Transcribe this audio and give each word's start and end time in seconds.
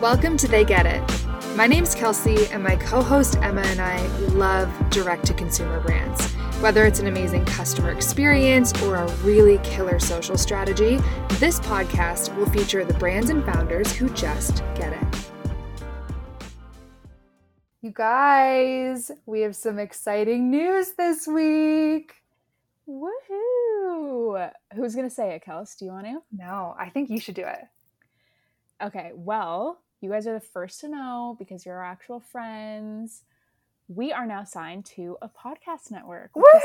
Welcome 0.00 0.36
to 0.36 0.46
They 0.46 0.64
Get 0.64 0.86
It. 0.86 1.02
My 1.56 1.66
name's 1.66 1.92
Kelsey, 1.92 2.46
and 2.52 2.62
my 2.62 2.76
co 2.76 3.02
host 3.02 3.36
Emma 3.38 3.62
and 3.62 3.80
I 3.80 4.06
love 4.28 4.72
direct 4.90 5.26
to 5.26 5.34
consumer 5.34 5.80
brands. 5.80 6.24
Whether 6.62 6.86
it's 6.86 7.00
an 7.00 7.08
amazing 7.08 7.44
customer 7.46 7.90
experience 7.90 8.72
or 8.82 8.94
a 8.94 9.12
really 9.24 9.58
killer 9.64 9.98
social 9.98 10.38
strategy, 10.38 11.00
this 11.40 11.58
podcast 11.58 12.32
will 12.36 12.46
feature 12.46 12.84
the 12.84 12.94
brands 12.94 13.28
and 13.28 13.44
founders 13.44 13.90
who 13.90 14.08
just 14.10 14.62
get 14.76 14.92
it. 14.92 15.30
You 17.82 17.90
guys, 17.90 19.10
we 19.26 19.40
have 19.40 19.56
some 19.56 19.80
exciting 19.80 20.48
news 20.48 20.92
this 20.92 21.26
week. 21.26 22.14
Woohoo! 22.88 24.48
Who's 24.76 24.94
gonna 24.94 25.10
say 25.10 25.34
it, 25.34 25.42
Kels? 25.44 25.76
Do 25.76 25.86
you 25.86 25.90
want 25.90 26.06
to? 26.06 26.22
No, 26.30 26.76
I 26.78 26.88
think 26.88 27.10
you 27.10 27.18
should 27.18 27.34
do 27.34 27.46
it. 27.46 27.64
Okay, 28.80 29.10
well, 29.12 29.80
you 30.00 30.10
guys 30.10 30.26
are 30.26 30.34
the 30.34 30.40
first 30.40 30.80
to 30.80 30.88
know 30.88 31.36
because 31.38 31.66
you're 31.66 31.76
our 31.76 31.84
actual 31.84 32.20
friends. 32.20 33.24
We 33.88 34.12
are 34.12 34.26
now 34.26 34.44
signed 34.44 34.84
to 34.96 35.16
a 35.22 35.28
podcast 35.28 35.90
network, 35.90 36.30
which 36.34 36.46
is 36.54 36.62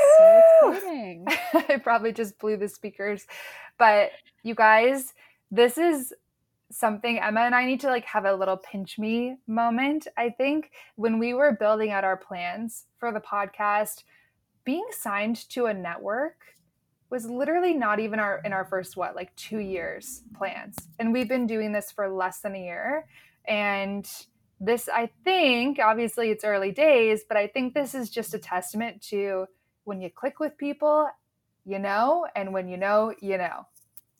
so 0.60 0.72
exciting. 0.72 1.26
I 1.54 1.78
probably 1.82 2.12
just 2.12 2.38
blew 2.38 2.56
the 2.56 2.68
speakers, 2.68 3.26
but 3.78 4.10
you 4.42 4.54
guys, 4.54 5.14
this 5.50 5.78
is 5.78 6.12
something 6.70 7.18
Emma 7.18 7.40
and 7.40 7.54
I 7.54 7.66
need 7.66 7.80
to 7.80 7.88
like 7.88 8.04
have 8.04 8.24
a 8.24 8.34
little 8.34 8.56
pinch 8.56 8.98
me 8.98 9.36
moment. 9.46 10.06
I 10.16 10.30
think 10.30 10.70
when 10.96 11.18
we 11.18 11.32
were 11.34 11.52
building 11.52 11.90
out 11.90 12.04
our 12.04 12.16
plans 12.16 12.86
for 12.98 13.12
the 13.12 13.20
podcast, 13.20 14.04
being 14.64 14.86
signed 14.90 15.48
to 15.50 15.66
a 15.66 15.74
network 15.74 16.53
was 17.14 17.24
literally 17.30 17.72
not 17.74 18.00
even 18.00 18.18
our 18.18 18.40
in 18.44 18.52
our 18.52 18.64
first 18.64 18.96
what 18.96 19.14
like 19.14 19.34
2 19.36 19.58
years 19.58 20.22
plans. 20.36 20.76
And 20.98 21.12
we've 21.12 21.28
been 21.28 21.46
doing 21.46 21.70
this 21.72 21.92
for 21.92 22.08
less 22.08 22.40
than 22.40 22.54
a 22.56 22.58
year 22.62 23.06
and 23.46 24.04
this 24.60 24.88
I 24.92 25.10
think 25.24 25.78
obviously 25.78 26.30
it's 26.30 26.44
early 26.44 26.72
days, 26.72 27.22
but 27.28 27.36
I 27.36 27.46
think 27.46 27.72
this 27.74 27.94
is 27.94 28.10
just 28.10 28.34
a 28.34 28.38
testament 28.38 29.00
to 29.10 29.46
when 29.84 30.00
you 30.00 30.10
click 30.10 30.40
with 30.40 30.56
people, 30.58 31.08
you 31.64 31.78
know, 31.78 32.26
and 32.34 32.52
when 32.52 32.66
you 32.68 32.76
know, 32.76 33.14
you 33.20 33.38
know. 33.38 33.66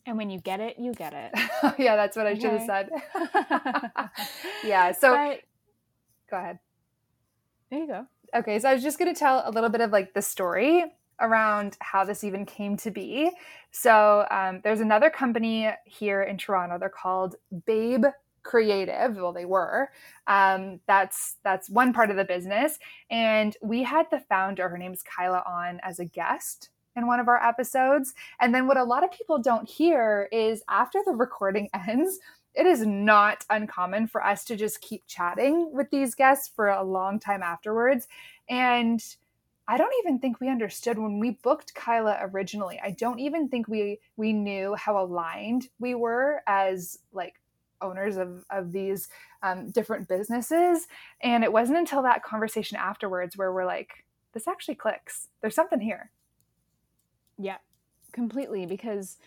And 0.06 0.16
when 0.18 0.28
you 0.30 0.38
get 0.38 0.61
it, 0.61 0.77
you 0.78 0.92
get 0.92 1.14
it. 1.14 1.33
Oh, 1.62 1.74
yeah, 1.78 1.96
that's 1.96 2.14
what 2.16 2.27
I 2.27 2.34
should 2.34 2.52
have 2.58 2.66
said. 2.66 2.90
yeah, 4.64 4.92
so 4.92 5.14
But- 5.16 5.40
go 6.30 6.36
ahead. 6.36 6.58
there 7.70 7.80
you 7.80 7.86
go. 7.86 8.06
Okay, 8.34 8.58
so 8.58 8.68
I 8.68 8.74
was 8.74 8.83
just 8.83 8.98
going 8.98 9.12
to 9.14 9.18
tell 9.18 9.42
a 9.46 9.50
little 9.50 9.70
bit 9.70 9.80
of 9.80 9.90
like 9.92 10.12
the 10.12 10.20
story 10.22 10.84
around 11.20 11.76
how 11.80 12.04
this 12.04 12.24
even 12.24 12.44
came 12.46 12.76
to 12.78 12.90
be. 12.90 13.30
So 13.70 14.26
um, 14.30 14.60
there's 14.62 14.80
another 14.80 15.10
company 15.10 15.70
here 15.84 16.22
in 16.22 16.38
Toronto. 16.38 16.78
They're 16.78 16.88
called 16.88 17.36
Babe 17.66 18.04
Creative. 18.42 19.16
Well, 19.16 19.32
they 19.32 19.46
were. 19.46 19.90
Um, 20.26 20.80
that's 20.86 21.36
that's 21.44 21.70
one 21.70 21.92
part 21.92 22.10
of 22.10 22.16
the 22.16 22.24
business, 22.24 22.78
and 23.10 23.56
we 23.62 23.82
had 23.82 24.06
the 24.10 24.20
founder. 24.20 24.68
Her 24.68 24.76
name's 24.76 25.02
Kyla 25.02 25.42
on 25.46 25.80
as 25.82 25.98
a 25.98 26.04
guest 26.04 26.68
in 26.96 27.06
one 27.06 27.20
of 27.20 27.28
our 27.28 27.42
episodes. 27.42 28.14
And 28.40 28.54
then 28.54 28.66
what 28.66 28.76
a 28.76 28.84
lot 28.84 29.04
of 29.04 29.10
people 29.10 29.38
don't 29.38 29.68
hear 29.68 30.28
is 30.32 30.62
after 30.68 31.00
the 31.04 31.12
recording 31.12 31.68
ends. 31.88 32.18
It 32.54 32.66
is 32.66 32.86
not 32.86 33.44
uncommon 33.50 34.06
for 34.06 34.24
us 34.24 34.44
to 34.44 34.56
just 34.56 34.80
keep 34.80 35.04
chatting 35.06 35.72
with 35.72 35.90
these 35.90 36.14
guests 36.14 36.48
for 36.54 36.68
a 36.68 36.84
long 36.84 37.18
time 37.18 37.42
afterwards. 37.42 38.06
And 38.48 39.04
I 39.66 39.78
don't 39.78 39.94
even 40.04 40.18
think 40.18 40.40
we 40.40 40.48
understood 40.48 40.98
when 40.98 41.18
we 41.18 41.38
booked 41.42 41.74
Kyla 41.74 42.18
originally. 42.20 42.78
I 42.82 42.90
don't 42.90 43.18
even 43.18 43.48
think 43.48 43.66
we 43.66 44.00
we 44.16 44.32
knew 44.32 44.74
how 44.74 45.02
aligned 45.02 45.68
we 45.78 45.94
were 45.94 46.42
as 46.46 46.98
like 47.12 47.40
owners 47.80 48.16
of 48.16 48.44
of 48.50 48.72
these 48.72 49.08
um, 49.42 49.70
different 49.70 50.08
businesses. 50.08 50.86
And 51.22 51.44
it 51.44 51.52
wasn't 51.52 51.78
until 51.78 52.02
that 52.02 52.22
conversation 52.22 52.77
afterwards 52.77 53.36
where 53.36 53.52
we're 53.52 53.66
like, 53.66 54.05
this 54.33 54.48
actually 54.48 54.74
clicks. 54.74 55.28
There's 55.40 55.55
something 55.55 55.80
here. 55.80 56.10
Yeah, 57.39 57.58
completely. 58.12 58.66
Because, 58.66 59.18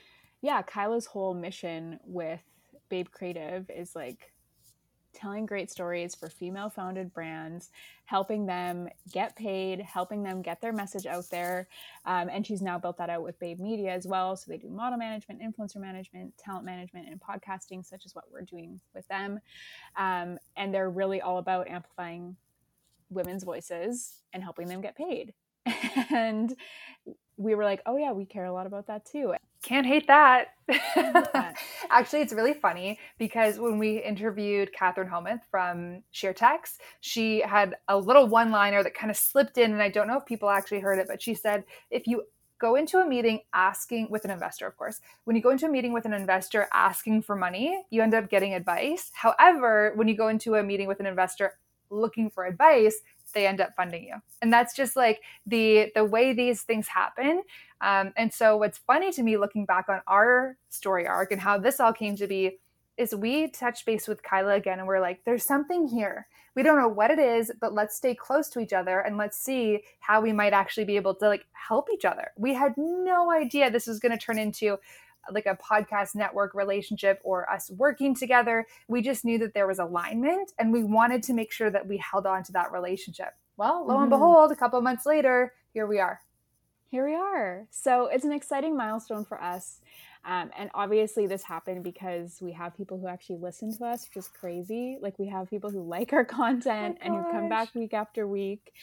yeah, 0.41 0.62
Kyla's 0.62 1.06
whole 1.06 1.33
mission 1.33 2.00
with 2.03 2.41
Babe 2.89 3.07
Creative 3.12 3.69
is 3.69 3.95
like 3.95 4.33
telling 5.17 5.45
great 5.45 5.72
stories 5.72 6.16
for 6.16 6.29
female 6.29 6.69
founded 6.69 7.13
brands, 7.13 7.72
helping 8.05 8.45
them 8.45 8.88
get 9.11 9.35
paid, 9.35 9.81
helping 9.81 10.23
them 10.23 10.41
get 10.41 10.61
their 10.61 10.72
message 10.72 11.05
out 11.05 11.29
there. 11.29 11.67
Um, 12.05 12.29
and 12.31 12.45
she's 12.45 12.61
now 12.61 12.78
built 12.78 12.97
that 12.97 13.09
out 13.09 13.23
with 13.23 13.39
Babe 13.39 13.59
Media 13.59 13.91
as 13.91 14.06
well. 14.06 14.35
So 14.35 14.51
they 14.51 14.57
do 14.57 14.69
model 14.69 14.97
management, 14.97 15.41
influencer 15.41 15.77
management, 15.77 16.38
talent 16.38 16.66
management, 16.66 17.07
and 17.09 17.19
podcasting, 17.19 17.85
such 17.85 18.06
as 18.06 18.13
what 18.13 18.25
we're 18.31 18.41
doing 18.41 18.79
with 18.94 19.07
them. 19.07 19.39
Um, 19.97 20.38
and 20.56 20.73
they're 20.73 20.89
really 20.89 21.19
all 21.19 21.39
about 21.39 21.67
amplifying 21.67 22.35
women's 23.09 23.44
voices 23.44 24.22
and 24.33 24.44
helping 24.44 24.67
them 24.67 24.81
get 24.81 24.95
paid. 24.95 25.33
and 26.13 26.56
we 27.38 27.56
were 27.56 27.63
like, 27.63 27.81
oh, 27.85 27.97
yeah, 27.97 28.11
we 28.11 28.25
care 28.25 28.45
a 28.45 28.53
lot 28.53 28.67
about 28.67 28.88
that 28.88 29.06
too. 29.06 29.33
Can't 29.63 29.88
hate 29.88 30.07
that. 30.07 30.50
Actually, 31.90 32.22
it's 32.22 32.34
really 32.34 32.53
funny 32.53 33.00
because 33.18 33.59
when 33.59 33.79
we 33.79 33.97
interviewed 33.97 34.72
Catherine 34.73 35.07
Homuth 35.07 35.41
from 35.50 36.03
Sheertex, 36.13 36.78
she 37.01 37.41
had 37.41 37.75
a 37.88 37.97
little 37.97 38.28
one 38.28 38.51
liner 38.51 38.84
that 38.84 38.94
kind 38.94 39.09
of 39.09 39.18
slipped 39.18 39.57
in, 39.57 39.72
and 39.73 39.81
I 39.81 39.90
don't 39.90 40.07
know 40.07 40.18
if 40.18 40.25
people 40.25 40.50
actually 40.50 40.79
heard 40.79 41.00
it, 41.00 41.07
but 41.07 41.22
she 41.22 41.34
said, 41.34 41.63
if 41.90 42.07
you 42.07 42.23
go 42.59 42.75
into 42.75 43.00
a 43.00 43.07
meeting 43.07 43.41
asking 43.53 44.07
with 44.09 44.25
an 44.25 44.31
investor, 44.31 44.68
of 44.68 44.78
course, 44.78 45.00
when 45.25 45.35
you 45.35 45.41
go 45.41 45.50
into 45.50 45.66
a 45.66 45.69
meeting 45.69 45.94
with 45.94 46.06
an 46.06 46.13
investor 46.13 46.68
asking 46.74 47.22
for 47.24 47.35
money, 47.35 47.84
you 47.89 48.01
end 48.01 48.13
up 48.13 48.29
getting 48.29 48.53
advice. 48.53 49.12
However, 49.13 49.94
when 49.95 50.07
you 50.07 50.16
go 50.16 50.28
into 50.28 50.56
a 50.56 50.63
meeting 50.63 50.88
with 50.88 51.00
an 51.00 51.06
investor 51.06 51.53
looking 51.89 52.29
for 52.29 52.45
advice, 52.45 53.01
they 53.34 53.45
end 53.45 53.62
up 53.62 53.75
funding 53.75 54.03
you 54.03 54.16
and 54.41 54.51
that's 54.51 54.74
just 54.74 54.95
like 54.95 55.22
the 55.45 55.91
the 55.95 56.03
way 56.03 56.34
these 56.34 56.62
things 56.62 56.88
happen 56.88 57.44
um, 57.81 58.13
and 58.17 58.33
so 58.33 58.57
what's 58.57 58.77
funny 58.77 59.11
to 59.11 59.23
me 59.23 59.38
looking 59.38 59.65
back 59.65 59.89
on 59.89 60.01
our 60.07 60.57
story 60.69 61.07
arc 61.07 61.31
and 61.31 61.41
how 61.41 61.57
this 61.57 61.79
all 61.79 61.93
came 61.93 62.15
to 62.15 62.27
be 62.27 62.59
is 62.97 63.13
we 63.13 63.47
touched 63.47 63.85
base 63.85 64.07
with 64.07 64.23
kyla 64.23 64.53
again 64.55 64.79
and 64.79 64.88
we're 64.88 64.99
like 64.99 65.21
there's 65.25 65.43
something 65.43 65.88
here 65.88 66.27
we 66.55 66.63
don't 66.63 66.79
know 66.79 66.88
what 66.88 67.11
it 67.11 67.19
is 67.19 67.51
but 67.61 67.73
let's 67.73 67.95
stay 67.95 68.15
close 68.15 68.49
to 68.49 68.59
each 68.59 68.73
other 68.73 68.99
and 68.99 69.17
let's 69.17 69.38
see 69.38 69.83
how 69.99 70.19
we 70.19 70.33
might 70.33 70.53
actually 70.53 70.85
be 70.85 70.95
able 70.95 71.13
to 71.13 71.27
like 71.27 71.45
help 71.51 71.89
each 71.93 72.05
other 72.05 72.31
we 72.38 72.53
had 72.53 72.73
no 72.77 73.31
idea 73.31 73.69
this 73.69 73.88
was 73.88 73.99
going 73.99 74.11
to 74.11 74.17
turn 74.17 74.39
into 74.39 74.77
like 75.31 75.45
a 75.45 75.57
podcast 75.57 76.15
network 76.15 76.53
relationship 76.53 77.19
or 77.23 77.49
us 77.49 77.69
working 77.71 78.15
together. 78.15 78.65
We 78.88 79.01
just 79.01 79.25
knew 79.25 79.38
that 79.39 79.53
there 79.53 79.67
was 79.67 79.79
alignment 79.79 80.53
and 80.57 80.71
we 80.71 80.83
wanted 80.83 81.21
to 81.23 81.33
make 81.33 81.51
sure 81.51 81.69
that 81.69 81.85
we 81.88 81.97
held 81.97 82.25
on 82.25 82.44
to 82.44 82.51
that 82.53 82.71
relationship. 82.71 83.33
Well, 83.57 83.85
lo 83.85 83.97
and 83.99 84.07
Mhm. 84.07 84.11
behold, 84.11 84.51
a 84.51 84.55
couple 84.55 84.79
months 84.81 85.05
later, 85.05 85.53
here 85.73 85.85
we 85.85 85.99
are. 85.99 86.21
Here 86.90 87.06
we 87.06 87.16
are. 87.16 87.68
So 87.70 88.08
it's 88.08 88.24
an 88.24 88.31
exciting 88.31 88.78
milestone 88.78 89.25
for 89.25 89.42
us. 89.42 89.81
Um, 90.24 90.52
and 90.58 90.70
obviously, 90.74 91.28
this 91.28 91.44
happened 91.44 91.84
because 91.84 92.40
we 92.42 92.52
have 92.53 92.75
people 92.75 92.98
who 92.98 93.08
actually 93.08 93.38
listen 93.38 93.75
to 93.78 93.86
us, 93.86 94.08
which 94.08 94.18
is 94.18 94.30
crazy. 94.30 94.98
Like, 95.02 95.18
we 95.20 95.28
have 95.28 95.50
people 95.50 95.70
who 95.70 95.81
like 95.88 96.14
our 96.14 96.25
content 96.25 96.98
and 97.02 97.14
who 97.14 97.24
come 97.31 97.50
back 97.50 97.74
week 97.75 97.94
after 97.94 98.28
week. 98.28 98.74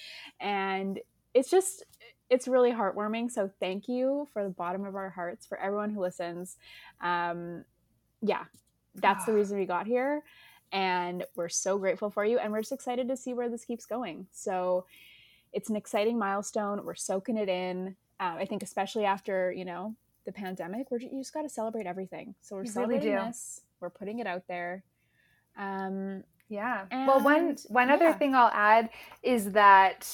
And 0.41 1.01
it's 1.35 1.51
just, 1.51 1.85
it's 2.31 2.47
really 2.49 2.73
heartwarming. 2.73 3.31
So, 3.31 3.51
thank 3.61 3.89
you 3.89 4.29
for 4.33 4.43
the 4.45 4.51
bottom 4.51 4.85
of 4.85 4.97
our 4.97 5.11
hearts 5.11 5.47
for 5.47 5.59
everyone 5.59 5.91
who 5.91 6.01
listens. 6.01 6.57
Um, 7.01 7.65
yeah, 8.23 8.45
that's 8.95 9.25
the 9.25 9.33
reason 9.33 9.59
we 9.59 9.67
got 9.67 9.87
here. 9.87 10.23
And 10.73 11.25
we're 11.37 11.49
so 11.51 11.79
grateful 11.79 12.11
for 12.11 12.25
you. 12.25 12.39
And 12.39 12.53
we're 12.53 12.61
just 12.61 12.73
excited 12.73 13.09
to 13.09 13.17
see 13.17 13.35
where 13.35 13.49
this 13.49 13.65
keeps 13.65 13.87
going. 13.87 14.27
So, 14.33 14.87
it's 15.55 15.71
an 15.71 15.77
exciting 15.77 16.19
milestone. 16.19 16.85
We're 16.85 16.95
soaking 16.95 17.37
it 17.39 17.49
in. 17.49 17.97
Uh, 18.21 18.37
I 18.39 18.45
think, 18.47 18.63
especially 18.63 19.05
after 19.05 19.53
you 19.53 19.65
know 19.65 19.95
the 20.27 20.33
pandemic, 20.33 20.91
we're, 20.91 20.99
you 21.01 21.21
just 21.21 21.33
got 21.35 21.43
to 21.43 21.49
celebrate 21.49 21.87
everything. 21.87 22.35
So 22.41 22.57
we're 22.57 22.65
You 22.65 22.71
celebrating 22.71 23.13
do. 23.13 23.19
this. 23.27 23.63
We're 23.81 23.91
putting 23.91 24.19
it 24.21 24.27
out 24.27 24.43
there. 24.49 24.85
Um, 25.57 26.25
Yeah. 26.49 26.87
well, 26.91 27.21
one 27.21 27.49
And, 27.49 27.61
one 27.69 27.91
other 27.91 28.07
yeah. 28.07 28.15
thing 28.19 28.35
I'll 28.35 28.51
add 28.53 28.91
is 29.23 29.53
that 29.53 30.09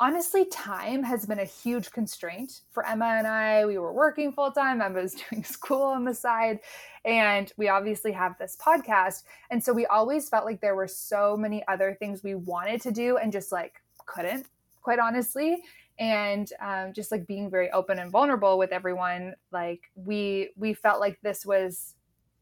honestly, 0.00 0.44
time 0.46 1.02
has 1.04 1.24
been 1.24 1.38
a 1.38 1.44
huge 1.44 1.90
constraint 1.92 2.60
for 2.72 2.84
Emma 2.86 3.06
and 3.06 3.26
I. 3.26 3.64
We 3.64 3.78
were 3.78 3.92
working 3.92 4.32
full 4.32 4.50
time. 4.50 4.82
Emma 4.82 5.00
was 5.02 5.14
doing 5.30 5.44
school 5.44 5.82
on 5.82 6.04
the 6.04 6.14
side, 6.14 6.60
and 7.04 7.50
we 7.56 7.68
obviously 7.68 8.12
have 8.12 8.36
this 8.38 8.56
podcast. 8.60 9.22
And 9.50 9.62
so 9.62 9.72
we 9.72 9.86
always 9.86 10.28
felt 10.28 10.44
like 10.44 10.60
there 10.60 10.74
were 10.74 10.88
so 10.88 11.36
many 11.36 11.66
other 11.68 11.96
things 11.98 12.22
we 12.22 12.34
wanted 12.34 12.80
to 12.82 12.92
do 12.92 13.16
and 13.16 13.32
just 13.32 13.50
like 13.52 13.80
couldn't, 14.06 14.46
quite 14.84 15.00
honestly. 15.00 15.64
And 15.98 16.48
um, 16.60 16.92
just 16.92 17.10
like 17.10 17.26
being 17.26 17.50
very 17.50 17.70
open 17.72 17.98
and 17.98 18.10
vulnerable 18.10 18.58
with 18.58 18.70
everyone, 18.70 19.34
like 19.50 19.90
we 19.96 20.50
we 20.56 20.74
felt 20.74 21.00
like 21.00 21.20
this 21.22 21.44
was 21.44 21.94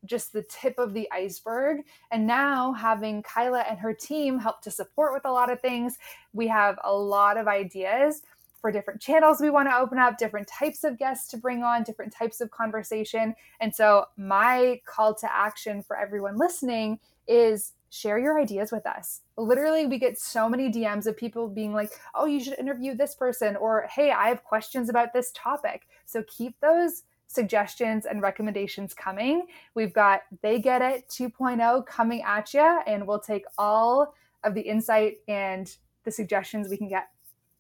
just 0.05 0.33
the 0.33 0.43
tip 0.43 0.79
of 0.79 0.95
the 0.95 1.09
iceberg. 1.13 1.83
And 2.11 2.27
now 2.27 2.73
having 2.73 3.23
Kyla 3.23 3.61
and 3.61 3.79
her 3.79 3.95
team 3.95 4.39
help 4.39 4.61
to 4.63 4.71
support 4.71 5.13
with 5.13 5.25
a 5.25 5.31
lot 5.31 5.51
of 5.51 5.61
things, 5.61 5.99
we 6.33 6.49
have 6.49 6.79
a 6.83 6.93
lot 6.93 7.37
of 7.37 7.47
ideas 7.47 8.23
for 8.61 8.71
different 8.71 9.01
channels 9.01 9.41
we 9.41 9.51
want 9.51 9.69
to 9.69 9.77
open 9.77 9.99
up, 9.99 10.19
different 10.19 10.47
types 10.47 10.85
of 10.85 10.99
guests 10.99 11.29
to 11.29 11.37
bring 11.37 11.63
on, 11.63 11.83
different 11.83 12.13
types 12.13 12.41
of 12.41 12.51
conversation. 12.51 13.35
And 13.61 13.75
so, 13.75 14.07
my 14.17 14.81
call 14.87 15.15
to 15.17 15.33
action 15.33 15.83
for 15.83 15.97
everyone 15.97 16.37
listening 16.37 17.01
is 17.27 17.73
share 17.93 18.19
your 18.19 18.41
ideas 18.41 18.73
with 18.73 18.87
us. 18.87 19.21
Literally, 19.37 19.87
we 19.87 19.99
get 19.99 20.19
so 20.19 20.49
many 20.49 20.73
DMs 20.73 21.07
of 21.07 21.15
people 21.15 21.47
being 21.47 21.75
like, 21.75 21.91
oh, 22.15 22.25
you 22.25 22.43
should 22.43 22.59
interview 22.59 22.95
this 22.95 23.15
person, 23.15 23.55
or 23.55 23.87
hey, 23.95 24.11
I 24.11 24.29
have 24.29 24.43
questions 24.43 24.89
about 24.89 25.13
this 25.13 25.31
topic. 25.35 25.87
So 26.07 26.25
keep 26.27 26.59
those 26.61 27.03
suggestions 27.27 28.07
and 28.07 28.23
recommendations 28.23 28.95
coming. 28.95 29.47
We've 29.75 29.93
got 29.93 30.23
They 30.41 30.59
Get 30.59 30.81
It 30.81 31.07
2.0 31.09 31.87
coming 31.87 32.23
at 32.23 32.55
you, 32.55 32.81
and 32.87 33.07
we'll 33.07 33.21
take 33.21 33.45
all 33.59 34.15
of 34.43 34.55
the 34.55 34.63
insight 34.63 35.19
and 35.29 35.71
the 36.05 36.11
suggestions 36.11 36.71
we 36.71 36.79
can 36.79 36.89
get. 36.89 37.11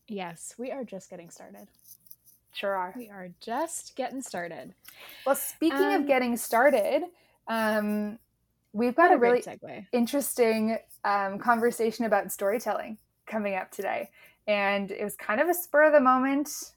Yes, 0.08 0.54
we 0.56 0.70
are 0.70 0.82
just 0.82 1.10
getting 1.10 1.28
started. 1.28 1.68
Sure 2.54 2.74
are. 2.74 2.94
We 2.96 3.10
are 3.10 3.28
just 3.40 3.96
getting 3.96 4.22
started. 4.22 4.72
Well, 5.26 5.36
speaking 5.36 5.78
um, 5.78 6.00
of 6.00 6.06
getting 6.06 6.38
started, 6.38 7.02
um, 7.48 8.18
We've 8.74 8.94
got 8.94 9.10
a, 9.10 9.16
a 9.16 9.18
really 9.18 9.44
interesting 9.92 10.78
um, 11.04 11.38
conversation 11.38 12.06
about 12.06 12.32
storytelling 12.32 12.96
coming 13.26 13.54
up 13.54 13.70
today. 13.70 14.08
And 14.46 14.90
it 14.90 15.04
was 15.04 15.14
kind 15.14 15.42
of 15.42 15.48
a 15.50 15.52
spur 15.52 15.84
of 15.84 15.92
the 15.92 16.00
moment 16.00 16.72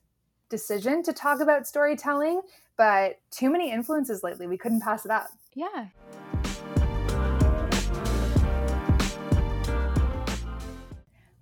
decision 0.49 1.03
to 1.03 1.13
talk 1.13 1.39
about 1.39 1.65
storytelling, 1.65 2.41
but 2.75 3.21
too 3.31 3.49
many 3.49 3.71
influences 3.71 4.23
lately. 4.23 4.45
We 4.45 4.57
couldn't 4.57 4.81
pass 4.81 5.05
it 5.05 5.11
up. 5.11 5.29
Yeah. 5.53 5.87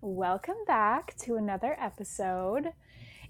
Welcome 0.02 0.58
back 0.68 1.16
to 1.22 1.38
another 1.38 1.76
episode. 1.80 2.74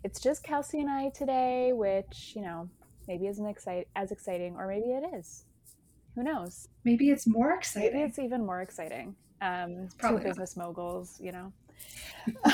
It's 0.04 0.20
just 0.20 0.44
Kelsey 0.44 0.81
and 0.81 0.90
I 0.90 1.08
today, 1.12 1.72
which, 1.72 2.34
you 2.36 2.42
know, 2.42 2.70
maybe 3.08 3.28
isn't 3.28 3.46
excite- 3.46 3.88
as 3.96 4.12
exciting, 4.12 4.58
or 4.58 4.68
maybe 4.68 4.88
it 4.88 5.06
is. 5.16 5.46
Who 6.15 6.24
knows? 6.24 6.68
Maybe 6.83 7.10
it's 7.10 7.25
more 7.25 7.54
exciting. 7.54 7.94
Maybe 7.94 8.07
it's 8.07 8.19
even 8.19 8.45
more 8.45 8.62
exciting. 8.62 9.15
Um, 9.42 9.89
two 10.00 10.19
business 10.19 10.56
not. 10.56 10.68
moguls, 10.68 11.19
you 11.19 11.31
know. 11.31 11.51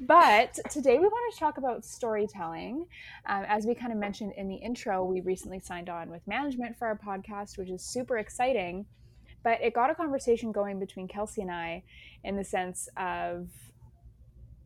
but 0.00 0.58
today 0.70 0.98
we 0.98 1.06
want 1.06 1.34
to 1.34 1.40
talk 1.40 1.58
about 1.58 1.84
storytelling. 1.84 2.86
Um, 3.26 3.44
as 3.48 3.66
we 3.66 3.74
kind 3.74 3.92
of 3.92 3.98
mentioned 3.98 4.34
in 4.36 4.48
the 4.48 4.56
intro, 4.56 5.04
we 5.04 5.20
recently 5.22 5.58
signed 5.58 5.88
on 5.88 6.10
with 6.10 6.26
management 6.26 6.78
for 6.78 6.86
our 6.86 6.98
podcast, 6.98 7.58
which 7.58 7.70
is 7.70 7.82
super 7.82 8.18
exciting. 8.18 8.86
But 9.42 9.60
it 9.62 9.74
got 9.74 9.90
a 9.90 9.94
conversation 9.94 10.52
going 10.52 10.78
between 10.78 11.08
Kelsey 11.08 11.42
and 11.42 11.50
I 11.50 11.82
in 12.24 12.36
the 12.36 12.44
sense 12.44 12.88
of 12.96 13.48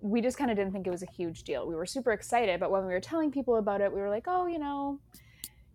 we 0.00 0.20
just 0.20 0.38
kind 0.38 0.50
of 0.50 0.56
didn't 0.56 0.72
think 0.72 0.86
it 0.86 0.90
was 0.90 1.02
a 1.02 1.10
huge 1.10 1.42
deal. 1.42 1.66
We 1.66 1.74
were 1.74 1.86
super 1.86 2.12
excited, 2.12 2.58
but 2.58 2.70
when 2.70 2.86
we 2.86 2.92
were 2.92 3.00
telling 3.00 3.30
people 3.30 3.56
about 3.56 3.80
it, 3.82 3.92
we 3.92 4.00
were 4.00 4.08
like, 4.08 4.24
oh, 4.26 4.46
you 4.46 4.58
know, 4.58 4.98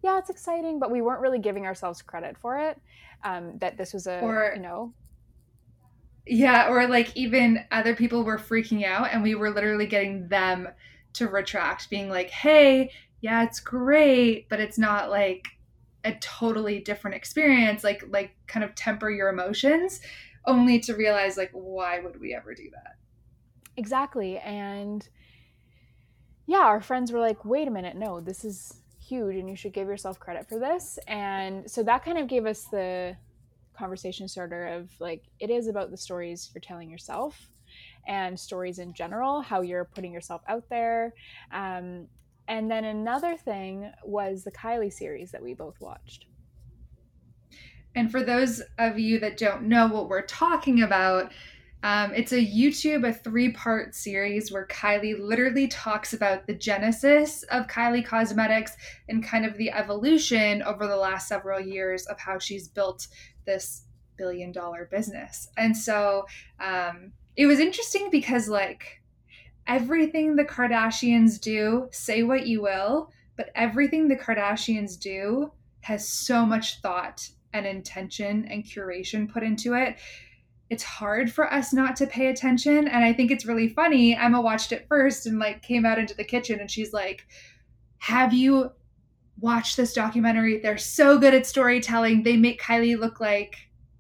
yeah, 0.06 0.20
it's 0.20 0.30
exciting, 0.30 0.78
but 0.78 0.92
we 0.92 1.02
weren't 1.02 1.20
really 1.20 1.40
giving 1.40 1.66
ourselves 1.66 2.04
credit 2.04 2.38
for 2.38 2.60
it. 2.60 2.80
Um, 3.24 3.58
that 3.58 3.76
this 3.76 3.92
was 3.92 4.06
a, 4.06 4.20
or, 4.20 4.54
you 4.56 4.62
know, 4.62 4.94
yeah, 6.28 6.70
or 6.70 6.88
like 6.88 7.18
even 7.18 7.66
other 7.72 7.96
people 7.96 8.24
were 8.24 8.38
freaking 8.38 8.86
out, 8.86 9.10
and 9.12 9.24
we 9.24 9.34
were 9.34 9.50
literally 9.50 9.88
getting 9.88 10.28
them 10.28 10.68
to 11.14 11.28
retract, 11.28 11.90
being 11.90 12.08
like, 12.08 12.30
"Hey, 12.30 12.92
yeah, 13.22 13.44
it's 13.44 13.60
great, 13.60 14.48
but 14.48 14.60
it's 14.60 14.78
not 14.78 15.10
like 15.10 15.48
a 16.04 16.14
totally 16.20 16.82
different 16.82 17.16
experience. 17.16 17.84
Like, 17.84 18.04
like 18.08 18.36
kind 18.46 18.64
of 18.64 18.76
temper 18.76 19.10
your 19.10 19.30
emotions." 19.30 20.02
Only 20.46 20.80
to 20.82 20.94
realize, 20.94 21.36
like, 21.36 21.50
why 21.54 21.98
would 22.00 22.22
we 22.22 22.36
ever 22.36 22.54
do 22.54 22.70
that? 22.70 22.98
Exactly, 23.76 24.38
and 24.38 25.10
yeah, 26.46 26.60
our 26.60 26.80
friends 26.80 27.12
were 27.12 27.20
like, 27.20 27.44
"Wait 27.44 27.68
a 27.68 27.72
minute, 27.72 27.96
no, 27.96 28.20
this 28.22 28.46
is 28.46 28.84
huge 29.08 29.36
and 29.36 29.50
you 29.50 29.56
should 29.56 29.74
give 29.74 29.88
yourself 29.88 30.20
credit 30.20 30.48
for 30.50 30.60
this. 30.60 30.98
And 31.08 31.70
so 31.70 31.84
that 31.84 32.04
kind 32.04 32.18
of 32.18 32.28
gave 32.28 32.46
us 32.46 32.66
the 32.66 33.16
conversation 33.78 34.28
starter 34.28 34.68
of 34.68 34.90
like, 35.00 35.24
it 35.40 35.50
is 35.50 35.68
about 35.68 35.92
the 35.92 35.98
stories 35.98 36.50
you're 36.54 36.62
telling 36.62 36.90
yourself 36.90 37.50
and 38.08 38.40
stories 38.40 38.80
in 38.80 38.94
general, 38.94 39.42
how 39.42 39.62
you're 39.62 39.86
putting 39.86 40.14
yourself 40.14 40.42
out 40.48 40.64
there. 40.70 41.14
Um, 41.52 42.08
and 42.48 42.70
then 42.70 42.86
another 42.86 43.36
thing 43.36 43.92
was 44.04 44.44
the 44.44 44.52
Kylie 44.52 44.94
series 44.94 45.32
that 45.32 45.42
we 45.42 45.54
both 45.54 45.80
watched. 45.82 46.26
And 47.96 48.12
for 48.12 48.24
those 48.24 48.62
of 48.78 49.00
you 49.00 49.20
that 49.20 49.38
don't 49.38 49.64
know 49.64 49.88
what 49.88 50.10
we're 50.10 50.22
talking 50.22 50.84
about, 50.84 51.32
um, 51.86 52.16
it's 52.16 52.32
a 52.32 52.44
YouTube, 52.44 53.08
a 53.08 53.14
three 53.14 53.52
part 53.52 53.94
series 53.94 54.52
where 54.52 54.66
Kylie 54.66 55.20
literally 55.20 55.68
talks 55.68 56.14
about 56.14 56.48
the 56.48 56.56
genesis 56.56 57.44
of 57.52 57.68
Kylie 57.68 58.04
Cosmetics 58.04 58.72
and 59.08 59.24
kind 59.24 59.46
of 59.46 59.56
the 59.56 59.70
evolution 59.70 60.64
over 60.64 60.88
the 60.88 60.98
last 60.98 61.28
several 61.28 61.60
years 61.60 62.08
of 62.08 62.20
how 62.20 62.40
she's 62.40 62.68
built 62.68 63.06
this 63.46 63.84
billion 64.18 64.52
dollar 64.52 64.90
business. 64.90 65.48
And 65.58 65.78
so 65.78 66.26
um, 66.60 67.12
it 67.36 67.46
was 67.46 67.60
interesting 67.60 68.10
because, 68.10 68.50
like, 68.50 69.04
everything 69.68 70.36
the 70.36 70.44
Kardashians 70.44 71.40
do, 71.40 71.88
say 71.92 72.24
what 72.24 72.48
you 72.48 72.64
will, 72.64 73.12
but 73.38 73.52
everything 73.54 74.08
the 74.08 74.16
Kardashians 74.18 75.00
do 75.00 75.52
has 75.82 76.10
so 76.10 76.48
much 76.48 76.82
thought 76.82 77.30
and 77.54 77.68
intention 77.68 78.48
and 78.50 78.66
curation 78.66 79.32
put 79.32 79.44
into 79.44 79.76
it 79.76 79.98
it's 80.70 80.84
hard 80.84 81.32
for 81.32 81.52
us 81.52 81.74
not 81.74 81.96
to 81.98 82.08
pay 82.08 82.28
attention. 82.28 82.88
And 82.88 83.06
I 83.06 83.14
think 83.14 83.32
it's 83.32 83.46
really 83.46 83.70
funny. 83.70 84.16
Emma 84.16 84.42
watched 84.42 84.72
it 84.72 84.88
first 84.88 85.28
and 85.28 85.38
like 85.38 85.62
came 85.62 85.86
out 85.86 86.00
into 86.00 86.16
the 86.16 86.24
kitchen 86.24 86.60
and 86.60 86.70
she's 86.70 86.94
like, 86.94 87.28
Have 88.00 88.34
you 88.34 88.72
watched 89.40 89.78
this 89.78 89.94
documentary? 89.94 90.60
They're 90.60 90.78
so 90.78 91.20
good 91.20 91.34
at 91.34 91.46
storytelling. 91.46 92.24
They 92.24 92.38
make 92.38 92.62
Kylie 92.62 92.98
look 92.98 93.20
like, 93.20 93.58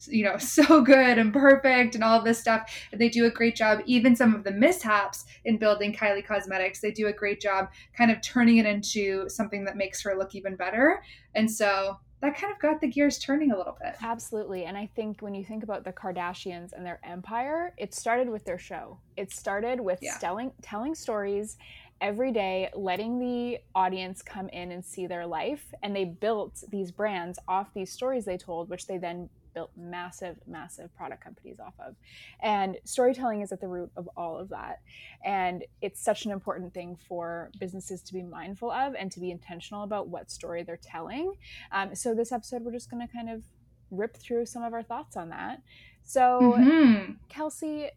you 0.08 0.24
know, 0.24 0.38
so 0.40 0.82
good 0.82 1.20
and 1.20 1.32
perfect 1.32 1.94
and 1.94 2.04
all 2.04 2.24
this 2.24 2.40
stuff. 2.40 2.72
And 2.92 3.00
they 3.00 3.10
do 3.10 3.26
a 3.26 3.32
great 3.32 3.56
job. 3.56 3.82
Even 3.86 4.16
some 4.16 4.34
of 4.34 4.44
the 4.44 4.52
mishaps 4.52 5.26
in 5.44 5.58
building 5.58 5.94
Kylie 5.94 6.26
Cosmetics, 6.26 6.82
they 6.82 6.92
do 6.92 7.08
a 7.08 7.14
great 7.14 7.42
job 7.42 7.70
kind 7.96 8.10
of 8.10 8.22
turning 8.22 8.58
it 8.58 8.66
into 8.66 9.30
something 9.30 9.66
that 9.66 9.78
makes 9.78 10.02
her 10.02 10.18
look 10.18 10.34
even 10.34 10.56
better. 10.56 11.04
And 11.36 11.50
so 11.50 12.00
that 12.22 12.38
kind 12.38 12.52
of 12.54 12.60
got 12.60 12.82
the 12.82 12.88
gears 12.88 13.20
turning 13.20 13.52
a 13.52 13.58
little 13.58 13.78
bit. 13.82 13.96
Absolutely. 14.02 14.66
And 14.66 14.78
I 14.78 14.90
think 14.96 15.22
when 15.22 15.36
you 15.36 15.44
think 15.44 15.64
about 15.64 15.84
the 15.84 15.92
Kardashians 15.92 16.74
and 16.74 16.86
their 16.86 17.00
empire, 17.04 17.74
it 17.78 17.94
started 17.94 18.30
with 18.30 18.46
their 18.46 18.58
show. 18.58 19.00
It 19.18 19.32
started 19.32 19.80
with 19.80 20.00
yeah. 20.02 20.18
telling 20.20 20.52
telling 20.62 20.96
stories 20.96 21.58
every 22.02 22.32
day, 22.32 22.70
letting 22.74 23.20
the 23.20 23.60
audience 23.74 24.22
come 24.22 24.50
in 24.50 24.72
and 24.72 24.84
see 24.84 25.08
their 25.08 25.26
life. 25.26 25.74
And 25.84 25.96
they 25.96 26.06
built 26.06 26.64
these 26.69 26.92
brands 26.92 27.40
off 27.48 27.74
these 27.74 27.92
stories 27.92 28.26
they 28.26 28.38
told, 28.38 28.69
which 28.69 28.88
they 28.88 28.98
then 28.98 29.30
built 29.56 29.71
massive, 29.76 30.38
massive 30.45 30.95
product 30.95 31.24
companies 31.24 31.59
off 31.59 31.74
of. 31.80 31.95
And 32.42 32.78
storytelling 32.83 33.42
is 33.42 33.52
at 33.52 33.62
the 33.62 33.68
root 33.68 33.90
of 33.97 34.07
all 34.16 34.38
of 34.38 34.50
that. 34.50 34.81
And 35.24 35.64
it's 35.81 36.00
such 36.00 36.26
an 36.26 36.31
important 36.31 36.74
thing 36.74 36.97
for 37.07 37.50
businesses 37.59 38.04
to 38.04 38.14
be 38.14 38.21
mindful 38.21 38.69
of 38.69 38.94
and 38.94 39.12
to 39.12 39.19
be 39.19 39.31
intentional 39.31 39.83
about 39.83 40.09
what 40.09 40.30
story 40.30 40.62
they're 40.62 40.78
telling. 40.78 41.33
Um, 41.71 41.95
so, 41.95 42.14
this 42.14 42.31
episode, 42.31 42.62
we're 42.62 42.71
just 42.71 42.92
going 42.92 43.06
to 43.06 43.12
kind 43.12 43.30
of 43.30 43.42
rip 43.90 44.18
through 44.18 44.45
some 44.45 44.64
of 44.64 44.74
our 44.74 44.83
thoughts 44.83 45.18
on 45.18 45.30
that. 45.30 45.62
So, 46.04 46.54
mm-hmm. 46.57 47.14
Kelsey, 47.30 47.90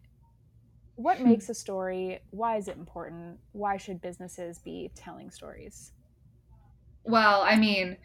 what 0.95 1.17
hmm. 1.17 1.25
makes 1.25 1.49
a 1.49 1.53
story? 1.53 2.19
Why 2.31 2.57
is 2.57 2.67
it 2.67 2.77
important? 2.77 3.37
Why 3.51 3.77
should 3.77 4.01
businesses 4.01 4.59
be 4.59 4.91
telling 4.95 5.29
stories? 5.29 5.91
Well, 7.03 7.41
I 7.41 7.55
mean, 7.55 7.97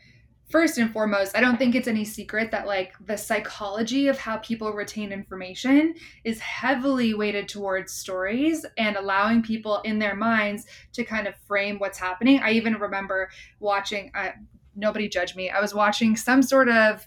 first 0.48 0.78
and 0.78 0.92
foremost, 0.92 1.36
I 1.36 1.40
don't 1.40 1.58
think 1.58 1.74
it's 1.74 1.88
any 1.88 2.04
secret 2.04 2.50
that 2.50 2.66
like 2.66 2.94
the 3.04 3.16
psychology 3.16 4.08
of 4.08 4.18
how 4.18 4.36
people 4.38 4.72
retain 4.72 5.12
information 5.12 5.94
is 6.24 6.38
heavily 6.40 7.14
weighted 7.14 7.48
towards 7.48 7.92
stories 7.92 8.64
and 8.78 8.96
allowing 8.96 9.42
people 9.42 9.80
in 9.80 9.98
their 9.98 10.14
minds 10.14 10.66
to 10.92 11.04
kind 11.04 11.26
of 11.26 11.34
frame 11.46 11.78
what's 11.78 11.98
happening. 11.98 12.40
I 12.40 12.52
even 12.52 12.74
remember 12.74 13.30
watching, 13.58 14.12
nobody 14.76 15.08
judge 15.08 15.34
me, 15.34 15.50
I 15.50 15.60
was 15.60 15.74
watching 15.74 16.16
some 16.16 16.42
sort 16.42 16.68
of 16.68 17.06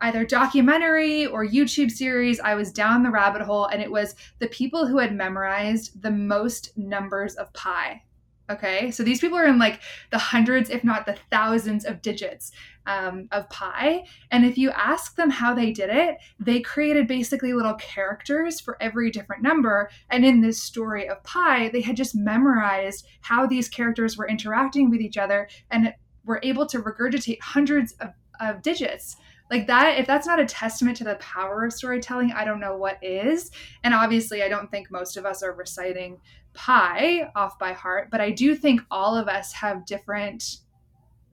either 0.00 0.24
documentary 0.24 1.26
or 1.26 1.46
YouTube 1.46 1.90
series. 1.90 2.40
I 2.40 2.54
was 2.54 2.72
down 2.72 3.02
the 3.02 3.10
rabbit 3.10 3.42
hole 3.42 3.66
and 3.66 3.80
it 3.80 3.90
was 3.90 4.14
the 4.40 4.48
people 4.48 4.86
who 4.86 4.98
had 4.98 5.14
memorized 5.14 6.02
the 6.02 6.10
most 6.10 6.76
numbers 6.76 7.36
of 7.36 7.52
pi 7.52 8.02
Okay, 8.50 8.90
so 8.90 9.02
these 9.02 9.20
people 9.20 9.38
are 9.38 9.46
in 9.46 9.58
like 9.58 9.80
the 10.10 10.18
hundreds, 10.18 10.68
if 10.68 10.82
not 10.82 11.06
the 11.06 11.16
thousands 11.30 11.84
of 11.84 12.02
digits 12.02 12.50
um, 12.86 13.28
of 13.30 13.48
pi. 13.50 14.04
And 14.30 14.44
if 14.44 14.58
you 14.58 14.70
ask 14.70 15.14
them 15.14 15.30
how 15.30 15.54
they 15.54 15.70
did 15.70 15.90
it, 15.90 16.16
they 16.40 16.60
created 16.60 17.06
basically 17.06 17.52
little 17.52 17.74
characters 17.74 18.60
for 18.60 18.76
every 18.82 19.10
different 19.10 19.42
number. 19.42 19.90
And 20.10 20.24
in 20.24 20.40
this 20.40 20.60
story 20.60 21.08
of 21.08 21.22
pi, 21.22 21.68
they 21.68 21.80
had 21.80 21.96
just 21.96 22.16
memorized 22.16 23.06
how 23.20 23.46
these 23.46 23.68
characters 23.68 24.16
were 24.16 24.28
interacting 24.28 24.90
with 24.90 25.00
each 25.00 25.16
other 25.16 25.48
and 25.70 25.94
were 26.24 26.40
able 26.42 26.66
to 26.66 26.80
regurgitate 26.80 27.40
hundreds 27.40 27.92
of, 28.00 28.10
of 28.40 28.60
digits 28.62 29.16
like 29.52 29.66
that 29.66 29.98
if 29.98 30.06
that's 30.06 30.26
not 30.26 30.40
a 30.40 30.46
testament 30.46 30.96
to 30.96 31.04
the 31.04 31.14
power 31.16 31.64
of 31.64 31.72
storytelling 31.72 32.32
i 32.32 32.44
don't 32.44 32.58
know 32.58 32.76
what 32.76 32.98
is. 33.02 33.50
And 33.84 33.94
obviously 33.94 34.42
i 34.42 34.48
don't 34.48 34.70
think 34.70 34.90
most 34.90 35.16
of 35.16 35.26
us 35.26 35.42
are 35.42 35.52
reciting 35.52 36.18
pi 36.54 37.30
off 37.36 37.58
by 37.58 37.72
heart 37.72 38.08
but 38.10 38.20
i 38.20 38.30
do 38.30 38.54
think 38.56 38.80
all 38.90 39.16
of 39.16 39.28
us 39.28 39.52
have 39.52 39.86
different 39.86 40.58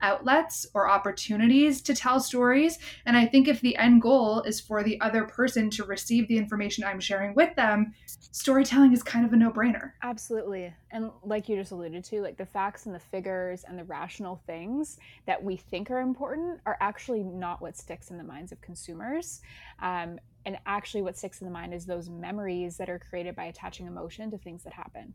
outlets 0.02 0.66
or 0.74 0.88
opportunities 0.88 1.80
to 1.82 1.94
tell 1.94 2.20
stories. 2.20 2.78
And 3.06 3.16
I 3.16 3.26
think 3.26 3.48
if 3.48 3.60
the 3.60 3.76
end 3.76 4.02
goal 4.02 4.42
is 4.42 4.60
for 4.60 4.82
the 4.82 5.00
other 5.00 5.24
person 5.24 5.70
to 5.70 5.84
receive 5.84 6.28
the 6.28 6.36
information 6.36 6.84
I'm 6.84 7.00
sharing 7.00 7.34
with 7.34 7.54
them, 7.56 7.94
storytelling 8.06 8.92
is 8.92 9.02
kind 9.02 9.24
of 9.24 9.32
a 9.32 9.36
no 9.36 9.50
brainer. 9.50 9.92
Absolutely. 10.02 10.72
And 10.90 11.10
like 11.22 11.48
you 11.48 11.56
just 11.56 11.72
alluded 11.72 12.04
to, 12.04 12.22
like 12.22 12.36
the 12.36 12.46
facts 12.46 12.86
and 12.86 12.94
the 12.94 13.00
figures 13.00 13.64
and 13.66 13.78
the 13.78 13.84
rational 13.84 14.40
things 14.46 14.98
that 15.26 15.42
we 15.42 15.56
think 15.56 15.90
are 15.90 16.00
important 16.00 16.60
are 16.66 16.76
actually 16.80 17.22
not 17.22 17.60
what 17.60 17.76
sticks 17.76 18.10
in 18.10 18.18
the 18.18 18.24
minds 18.24 18.52
of 18.52 18.60
consumers. 18.60 19.40
Um, 19.80 20.18
and 20.46 20.58
actually, 20.64 21.02
what 21.02 21.18
sticks 21.18 21.40
in 21.40 21.46
the 21.46 21.52
mind 21.52 21.74
is 21.74 21.84
those 21.84 22.08
memories 22.08 22.78
that 22.78 22.88
are 22.88 22.98
created 22.98 23.36
by 23.36 23.44
attaching 23.44 23.86
emotion 23.86 24.30
to 24.30 24.38
things 24.38 24.62
that 24.64 24.72
happen. 24.72 25.12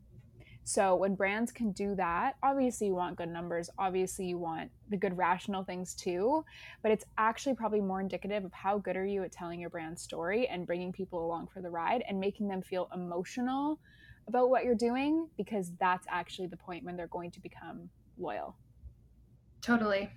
So 0.68 0.96
when 0.96 1.14
brands 1.14 1.52
can 1.52 1.70
do 1.70 1.94
that, 1.94 2.34
obviously 2.42 2.88
you 2.88 2.94
want 2.96 3.14
good 3.14 3.28
numbers, 3.28 3.70
obviously 3.78 4.26
you 4.26 4.36
want 4.36 4.68
the 4.90 4.96
good 4.96 5.16
rational 5.16 5.62
things 5.62 5.94
too, 5.94 6.44
but 6.82 6.90
it's 6.90 7.04
actually 7.18 7.54
probably 7.54 7.80
more 7.80 8.00
indicative 8.00 8.44
of 8.44 8.52
how 8.52 8.78
good 8.78 8.96
are 8.96 9.06
you 9.06 9.22
at 9.22 9.30
telling 9.30 9.60
your 9.60 9.70
brand 9.70 9.96
story 9.96 10.48
and 10.48 10.66
bringing 10.66 10.92
people 10.92 11.24
along 11.24 11.46
for 11.54 11.62
the 11.62 11.70
ride 11.70 12.02
and 12.08 12.18
making 12.18 12.48
them 12.48 12.62
feel 12.62 12.88
emotional 12.92 13.78
about 14.26 14.50
what 14.50 14.64
you're 14.64 14.74
doing 14.74 15.28
because 15.36 15.70
that's 15.78 16.04
actually 16.10 16.48
the 16.48 16.56
point 16.56 16.82
when 16.82 16.96
they're 16.96 17.06
going 17.06 17.30
to 17.30 17.40
become 17.40 17.88
loyal. 18.18 18.56
Totally. 19.62 20.10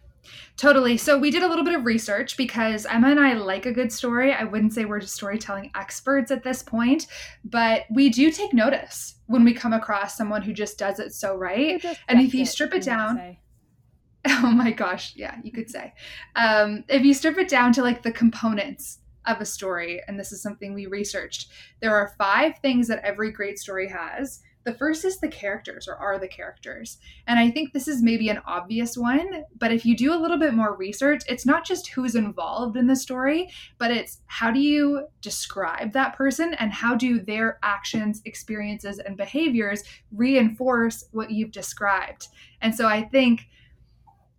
Totally. 0.57 0.97
So 0.97 1.17
we 1.17 1.31
did 1.31 1.43
a 1.43 1.47
little 1.47 1.63
bit 1.63 1.73
of 1.73 1.85
research 1.85 2.35
because 2.35 2.85
Emma 2.85 3.09
and 3.09 3.19
I 3.19 3.33
like 3.33 3.65
a 3.65 3.71
good 3.71 3.91
story. 3.91 4.33
I 4.33 4.43
wouldn't 4.43 4.73
say 4.73 4.85
we're 4.85 5.01
storytelling 5.01 5.71
experts 5.75 6.31
at 6.31 6.43
this 6.43 6.61
point, 6.61 7.07
but 7.43 7.85
we 7.89 8.09
do 8.09 8.29
take 8.31 8.53
notice 8.53 9.15
when 9.27 9.43
we 9.43 9.53
come 9.53 9.73
across 9.73 10.17
someone 10.17 10.41
who 10.41 10.53
just 10.53 10.77
does 10.77 10.99
it 10.99 11.13
so 11.13 11.35
right. 11.35 11.83
And 12.07 12.19
if 12.19 12.33
you 12.33 12.45
strip 12.45 12.73
it 12.73 12.83
down, 12.83 13.37
oh 14.27 14.51
my 14.51 14.71
gosh, 14.71 15.13
yeah, 15.15 15.35
you 15.43 15.51
could 15.51 15.69
say. 15.69 15.93
Um, 16.35 16.83
if 16.89 17.03
you 17.03 17.13
strip 17.13 17.37
it 17.37 17.47
down 17.47 17.71
to 17.73 17.81
like 17.81 18.03
the 18.03 18.11
components 18.11 18.99
of 19.25 19.39
a 19.39 19.45
story, 19.45 20.01
and 20.07 20.19
this 20.19 20.31
is 20.31 20.41
something 20.41 20.73
we 20.73 20.87
researched, 20.87 21.49
there 21.81 21.95
are 21.95 22.13
five 22.17 22.57
things 22.59 22.87
that 22.87 23.03
every 23.03 23.31
great 23.31 23.59
story 23.59 23.87
has. 23.87 24.41
The 24.69 24.77
first 24.77 25.03
is 25.03 25.17
the 25.17 25.27
characters 25.27 25.87
or 25.87 25.95
are 25.95 26.19
the 26.19 26.27
characters. 26.27 26.99
And 27.25 27.39
I 27.39 27.49
think 27.49 27.73
this 27.73 27.87
is 27.87 28.03
maybe 28.03 28.29
an 28.29 28.39
obvious 28.45 28.95
one, 28.95 29.45
but 29.57 29.71
if 29.71 29.83
you 29.83 29.97
do 29.97 30.13
a 30.13 30.21
little 30.21 30.37
bit 30.37 30.53
more 30.53 30.75
research, 30.75 31.23
it's 31.27 31.43
not 31.43 31.65
just 31.65 31.87
who's 31.87 32.13
involved 32.13 32.77
in 32.77 32.85
the 32.85 32.95
story, 32.95 33.49
but 33.79 33.89
it's 33.89 34.21
how 34.27 34.51
do 34.51 34.59
you 34.59 35.07
describe 35.21 35.91
that 35.93 36.15
person 36.15 36.53
and 36.59 36.71
how 36.71 36.93
do 36.93 37.19
their 37.19 37.57
actions, 37.63 38.21
experiences, 38.25 38.99
and 38.99 39.17
behaviors 39.17 39.81
reinforce 40.11 41.05
what 41.13 41.31
you've 41.31 41.49
described. 41.49 42.27
And 42.61 42.75
so 42.75 42.85
I 42.85 43.01
think, 43.01 43.47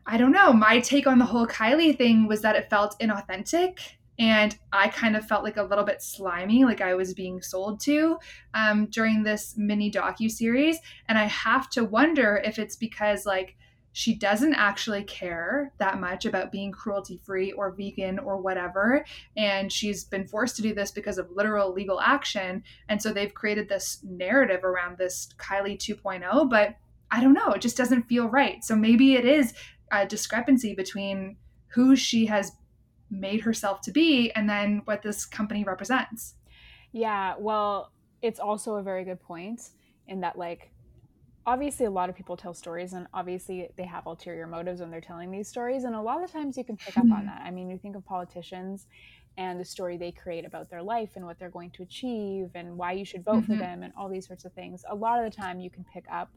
I 0.07 0.17
don't 0.17 0.31
know, 0.31 0.53
my 0.53 0.79
take 0.79 1.09
on 1.09 1.19
the 1.19 1.25
whole 1.25 1.49
Kylie 1.49 1.99
thing 1.99 2.29
was 2.29 2.43
that 2.43 2.55
it 2.55 2.71
felt 2.71 2.97
inauthentic 3.01 3.81
and 4.21 4.57
I 4.71 4.89
kind 4.89 5.17
of 5.17 5.27
felt 5.27 5.45
like 5.45 5.57
a 5.57 5.63
little 5.63 5.83
bit 5.83 6.03
slimy, 6.03 6.67
like 6.67 6.83
I 6.83 6.95
was 6.95 7.15
being 7.15 7.41
sold 7.41 7.81
to 7.81 8.19
um, 8.53 8.87
during 8.91 9.23
this 9.23 9.55
mini 9.57 9.91
docu 9.91 10.31
series. 10.31 10.79
And 11.09 11.17
I 11.17 11.25
have 11.25 11.71
to 11.71 11.85
wonder 11.85 12.41
if 12.45 12.59
it's 12.59 12.77
because 12.77 13.25
like 13.25 13.57
she 13.93 14.15
doesn't 14.15 14.55
actually 14.55 15.05
care 15.05 15.73
that 15.79 15.99
much 15.99 16.27
about 16.27 16.53
being 16.53 16.71
cruelty 16.71 17.19
free 17.25 17.53
or 17.53 17.73
vegan 17.73 18.19
or 18.19 18.37
whatever, 18.37 19.05
and 19.39 19.73
she's 19.73 20.05
been 20.05 20.29
forced 20.29 20.55
to 20.57 20.63
do 20.63 20.75
this 20.75 20.91
because 20.91 21.17
of 21.17 21.31
literal 21.33 21.73
legal 21.73 21.99
action. 21.99 22.63
And 22.91 23.01
so 23.01 23.13
they've 23.13 23.35
created 23.35 23.71
this 23.71 24.01
narrative 24.05 24.65
around 24.65 24.99
this 24.99 25.31
Kylie 25.39 25.79
2.0, 25.79 26.49
but 26.51 26.77
I 27.11 27.23
don't 27.23 27.33
know, 27.33 27.53
it 27.53 27.63
just 27.63 27.77
doesn't 27.77 28.03
feel 28.03 28.29
right. 28.29 28.63
So 28.63 28.77
maybe 28.77 29.15
it 29.15 29.25
is 29.25 29.55
a 29.91 30.07
discrepancy 30.07 30.75
between 30.75 31.37
who 31.69 31.97
she 31.97 32.27
has 32.27 32.53
made 33.11 33.41
herself 33.41 33.81
to 33.83 33.91
be 33.91 34.31
and 34.33 34.49
then 34.49 34.83
what 34.85 35.03
this 35.03 35.27
company 35.27 35.65
represents. 35.65 36.35
Yeah, 36.93 37.35
well, 37.39 37.93
it's 38.23 38.41
also 38.41 38.75
a 38.77 38.83
very 38.83 39.05
good 39.05 39.21
point 39.21 39.61
in 40.07 40.21
that 40.21 40.37
like 40.37 40.71
obviously 41.47 41.87
a 41.87 41.91
lot 41.91 42.11
of 42.11 42.17
people 42.17 42.37
tell 42.37 42.53
stories 42.53 42.93
and 42.93 43.07
obviously 43.15 43.69
they 43.77 43.85
have 43.85 44.07
ulterior 44.07 44.47
motives 44.47 44.81
when 44.81 44.91
they're 44.91 45.01
telling 45.01 45.31
these 45.31 45.49
stories 45.49 45.85
and 45.85 45.95
a 45.95 46.01
lot 46.01 46.23
of 46.23 46.31
times 46.31 46.57
you 46.57 46.65
can 46.65 46.77
pick 46.77 46.97
up 46.97 47.05
on 47.05 47.27
that. 47.27 47.43
I 47.45 47.51
mean, 47.51 47.71
you 47.71 47.79
think 47.79 47.97
of 47.97 48.05
politicians 48.05 48.87
and 49.39 49.59
the 49.59 49.65
story 49.65 49.97
they 49.97 50.13
create 50.13 50.45
about 50.45 50.69
their 50.69 50.83
life 50.83 51.11
and 51.17 51.25
what 51.25 51.39
they're 51.39 51.51
going 51.51 51.71
to 51.71 51.83
achieve 51.83 52.51
and 52.55 52.77
why 52.77 52.93
you 52.93 53.05
should 53.05 53.25
vote 53.25 53.43
mm-hmm. 53.43 53.55
for 53.55 53.59
them 53.59 53.83
and 53.83 53.93
all 53.97 54.09
these 54.09 54.27
sorts 54.27 54.45
of 54.45 54.53
things. 54.53 54.85
A 54.91 54.95
lot 54.95 55.25
of 55.25 55.31
the 55.31 55.37
time 55.37 55.61
you 55.61 55.71
can 55.71 55.85
pick 55.93 56.05
up 56.13 56.31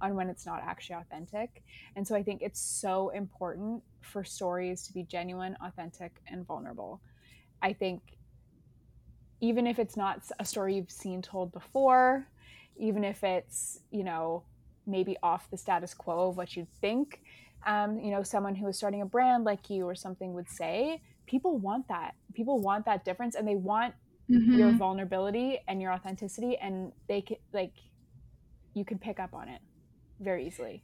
on 0.00 0.14
when 0.14 0.28
it's 0.28 0.46
not 0.46 0.62
actually 0.62 0.96
authentic. 0.96 1.62
And 1.96 2.06
so 2.06 2.14
I 2.14 2.22
think 2.22 2.42
it's 2.42 2.60
so 2.60 3.10
important 3.10 3.82
for 4.02 4.24
stories 4.24 4.86
to 4.86 4.92
be 4.92 5.02
genuine, 5.02 5.56
authentic, 5.64 6.20
and 6.26 6.46
vulnerable. 6.46 7.00
I 7.62 7.72
think 7.72 8.02
even 9.40 9.66
if 9.66 9.78
it's 9.78 9.96
not 9.96 10.22
a 10.38 10.44
story 10.44 10.74
you've 10.74 10.90
seen 10.90 11.22
told 11.22 11.52
before, 11.52 12.26
even 12.76 13.04
if 13.04 13.22
it's, 13.24 13.80
you 13.90 14.04
know, 14.04 14.44
maybe 14.86 15.16
off 15.22 15.50
the 15.50 15.56
status 15.56 15.94
quo 15.94 16.28
of 16.28 16.36
what 16.36 16.56
you 16.56 16.66
think, 16.80 17.22
um, 17.66 17.98
you 17.98 18.10
know, 18.10 18.22
someone 18.22 18.54
who 18.54 18.66
is 18.68 18.76
starting 18.76 19.02
a 19.02 19.06
brand 19.06 19.44
like 19.44 19.68
you 19.68 19.84
or 19.84 19.94
something 19.94 20.32
would 20.34 20.48
say, 20.48 21.02
people 21.26 21.58
want 21.58 21.86
that. 21.88 22.14
People 22.34 22.60
want 22.60 22.84
that 22.86 23.04
difference 23.04 23.34
and 23.34 23.46
they 23.46 23.56
want 23.56 23.94
mm-hmm. 24.30 24.54
your 24.54 24.72
vulnerability 24.72 25.58
and 25.68 25.80
your 25.80 25.92
authenticity 25.92 26.56
and 26.56 26.92
they 27.08 27.20
can 27.20 27.36
like 27.52 27.72
you 28.74 28.84
can 28.84 28.98
pick 28.98 29.18
up 29.18 29.34
on 29.34 29.48
it 29.48 29.60
very 30.20 30.46
easily. 30.46 30.82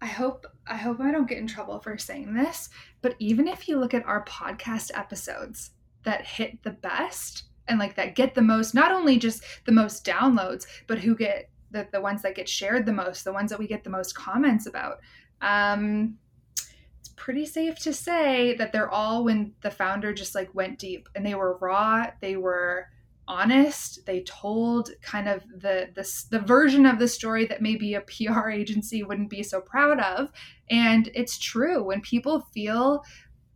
I 0.00 0.06
hope 0.06 0.46
I 0.66 0.76
hope 0.76 1.00
I 1.00 1.12
don't 1.12 1.28
get 1.28 1.38
in 1.38 1.46
trouble 1.46 1.78
for 1.78 1.96
saying 1.96 2.34
this, 2.34 2.68
but 3.02 3.14
even 3.20 3.46
if 3.46 3.68
you 3.68 3.78
look 3.78 3.94
at 3.94 4.04
our 4.04 4.24
podcast 4.24 4.90
episodes 4.94 5.70
that 6.02 6.26
hit 6.26 6.60
the 6.64 6.70
best 6.70 7.44
and 7.68 7.78
like 7.78 7.94
that 7.94 8.16
get 8.16 8.34
the 8.34 8.42
most 8.42 8.74
not 8.74 8.90
only 8.90 9.16
just 9.16 9.44
the 9.64 9.70
most 9.70 10.04
downloads, 10.04 10.66
but 10.88 10.98
who 10.98 11.14
get 11.14 11.50
the, 11.70 11.86
the 11.92 12.00
ones 12.00 12.22
that 12.22 12.34
get 12.34 12.48
shared 12.48 12.84
the 12.84 12.92
most, 12.92 13.22
the 13.24 13.32
ones 13.32 13.50
that 13.50 13.58
we 13.60 13.68
get 13.68 13.84
the 13.84 13.90
most 13.90 14.14
comments 14.16 14.66
about. 14.66 14.98
Um 15.40 16.18
it's 16.98 17.10
pretty 17.10 17.46
safe 17.46 17.78
to 17.80 17.92
say 17.92 18.54
that 18.56 18.72
they're 18.72 18.90
all 18.90 19.24
when 19.24 19.52
the 19.60 19.70
founder 19.70 20.12
just 20.12 20.34
like 20.34 20.52
went 20.52 20.80
deep 20.80 21.08
and 21.14 21.24
they 21.24 21.36
were 21.36 21.58
raw, 21.58 22.06
they 22.20 22.36
were 22.36 22.88
honest. 23.32 24.04
They 24.04 24.20
told 24.22 24.90
kind 25.00 25.28
of 25.28 25.42
the 25.48 25.88
the 25.94 26.06
the 26.30 26.44
version 26.44 26.84
of 26.84 26.98
the 26.98 27.08
story 27.08 27.46
that 27.46 27.62
maybe 27.62 27.94
a 27.94 28.00
PR 28.12 28.50
agency 28.50 29.02
wouldn't 29.02 29.30
be 29.30 29.42
so 29.42 29.60
proud 29.60 30.00
of. 30.00 30.30
And 30.70 31.10
it's 31.14 31.38
true 31.38 31.82
when 31.82 32.00
people 32.02 32.40
feel 32.52 33.02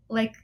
like 0.09 0.37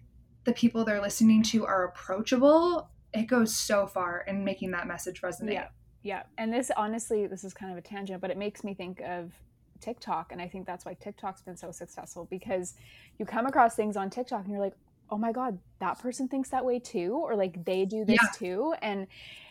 the 0.45 0.53
people 0.53 0.85
they're 0.85 1.01
listening 1.01 1.43
to 1.45 1.65
are 1.65 1.85
approachable, 1.85 2.91
it 3.15 3.27
goes 3.27 3.57
so 3.57 3.87
far 3.87 4.25
in 4.27 4.45
making 4.45 4.73
that 4.73 4.87
message 4.87 5.23
resonate. 5.23 5.55
Yeah. 5.55 5.69
Yeah. 6.03 6.23
And 6.37 6.53
this 6.53 6.71
honestly, 6.77 7.27
this 7.27 7.45
is 7.45 7.55
kind 7.55 7.71
of 7.73 7.79
a 7.79 7.81
tangent, 7.81 8.21
but 8.21 8.31
it 8.31 8.37
makes 8.37 8.65
me 8.65 8.75
think 8.75 9.01
of 9.01 9.33
TikTok. 9.81 10.33
And 10.33 10.43
I 10.43 10.49
think 10.49 10.67
that's 10.67 10.85
why 10.85 10.95
TikTok's 10.95 11.43
been 11.43 11.57
so 11.57 11.71
successful 11.71 12.27
because 12.29 12.75
you 13.19 13.25
come 13.25 13.47
across 13.47 13.77
things 13.77 13.97
on 13.97 14.11
TikTok 14.11 14.43
and 14.43 14.51
you're 14.51 14.61
like, 14.61 14.75
oh 15.11 15.19
my 15.19 15.33
god 15.33 15.59
that 15.79 15.99
person 15.99 16.29
thinks 16.29 16.51
that 16.51 16.65
way 16.65 16.79
too 16.79 17.13
or 17.15 17.37
like 17.37 17.65
they 17.65 17.85
do 17.85 18.05
this 18.05 18.19
yeah. 18.23 18.29
too 18.37 18.75
and 18.83 19.07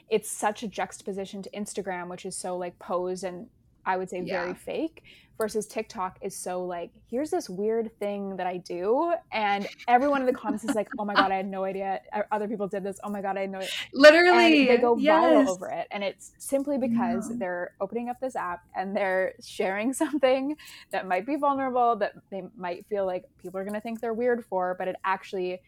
it's 0.10 0.30
such 0.30 0.64
a 0.64 0.68
juxtaposition 0.68 1.42
to 1.42 1.50
instagram 1.52 2.08
which 2.08 2.26
is 2.26 2.36
so 2.36 2.58
like 2.58 2.78
posed 2.80 3.24
and 3.24 3.48
i 3.86 3.98
would 3.98 4.10
say 4.10 4.22
yeah. 4.22 4.42
very 4.42 4.54
fake 4.54 5.04
versus 5.42 5.66
TikTok 5.66 6.20
is 6.22 6.36
so 6.36 6.64
like, 6.64 6.92
here's 7.10 7.32
this 7.32 7.50
weird 7.50 7.90
thing 7.98 8.36
that 8.38 8.46
I 8.46 8.58
do. 8.58 9.12
And 9.32 9.68
everyone 9.88 10.22
in 10.22 10.28
the 10.28 10.34
comments 10.34 10.64
is 10.64 10.76
like, 10.76 10.88
oh 11.00 11.04
my 11.04 11.16
God, 11.16 11.32
I 11.32 11.38
had 11.38 11.48
no 11.48 11.64
idea. 11.64 12.00
Other 12.32 12.48
people 12.48 12.68
did 12.68 12.84
this. 12.84 13.00
Oh 13.04 13.10
my 13.10 13.24
God, 13.24 13.38
I 13.40 13.48
know 13.48 13.58
it. 13.58 13.72
Literally. 13.92 14.70
And 14.70 14.70
they 14.70 14.78
go 14.78 14.96
yes. 14.98 15.20
viral 15.20 15.48
over 15.48 15.68
it. 15.70 15.88
And 15.90 16.04
it's 16.04 16.34
simply 16.38 16.78
because 16.78 17.32
yeah. 17.32 17.38
they're 17.40 17.72
opening 17.82 18.08
up 18.08 18.20
this 18.20 18.36
app 18.36 18.62
and 18.76 18.96
they're 18.96 19.34
sharing 19.44 19.94
something 20.04 20.56
that 20.92 21.08
might 21.08 21.26
be 21.26 21.38
vulnerable, 21.38 21.96
that 21.96 22.14
they 22.30 22.44
might 22.56 22.86
feel 22.86 23.08
like 23.08 23.26
people 23.42 23.60
are 23.60 23.64
going 23.64 23.74
to 23.74 23.82
think 23.82 24.00
they're 24.00 24.14
weird 24.14 24.46
for, 24.46 24.76
but 24.78 24.88
it 24.88 24.96
actually 25.04 25.60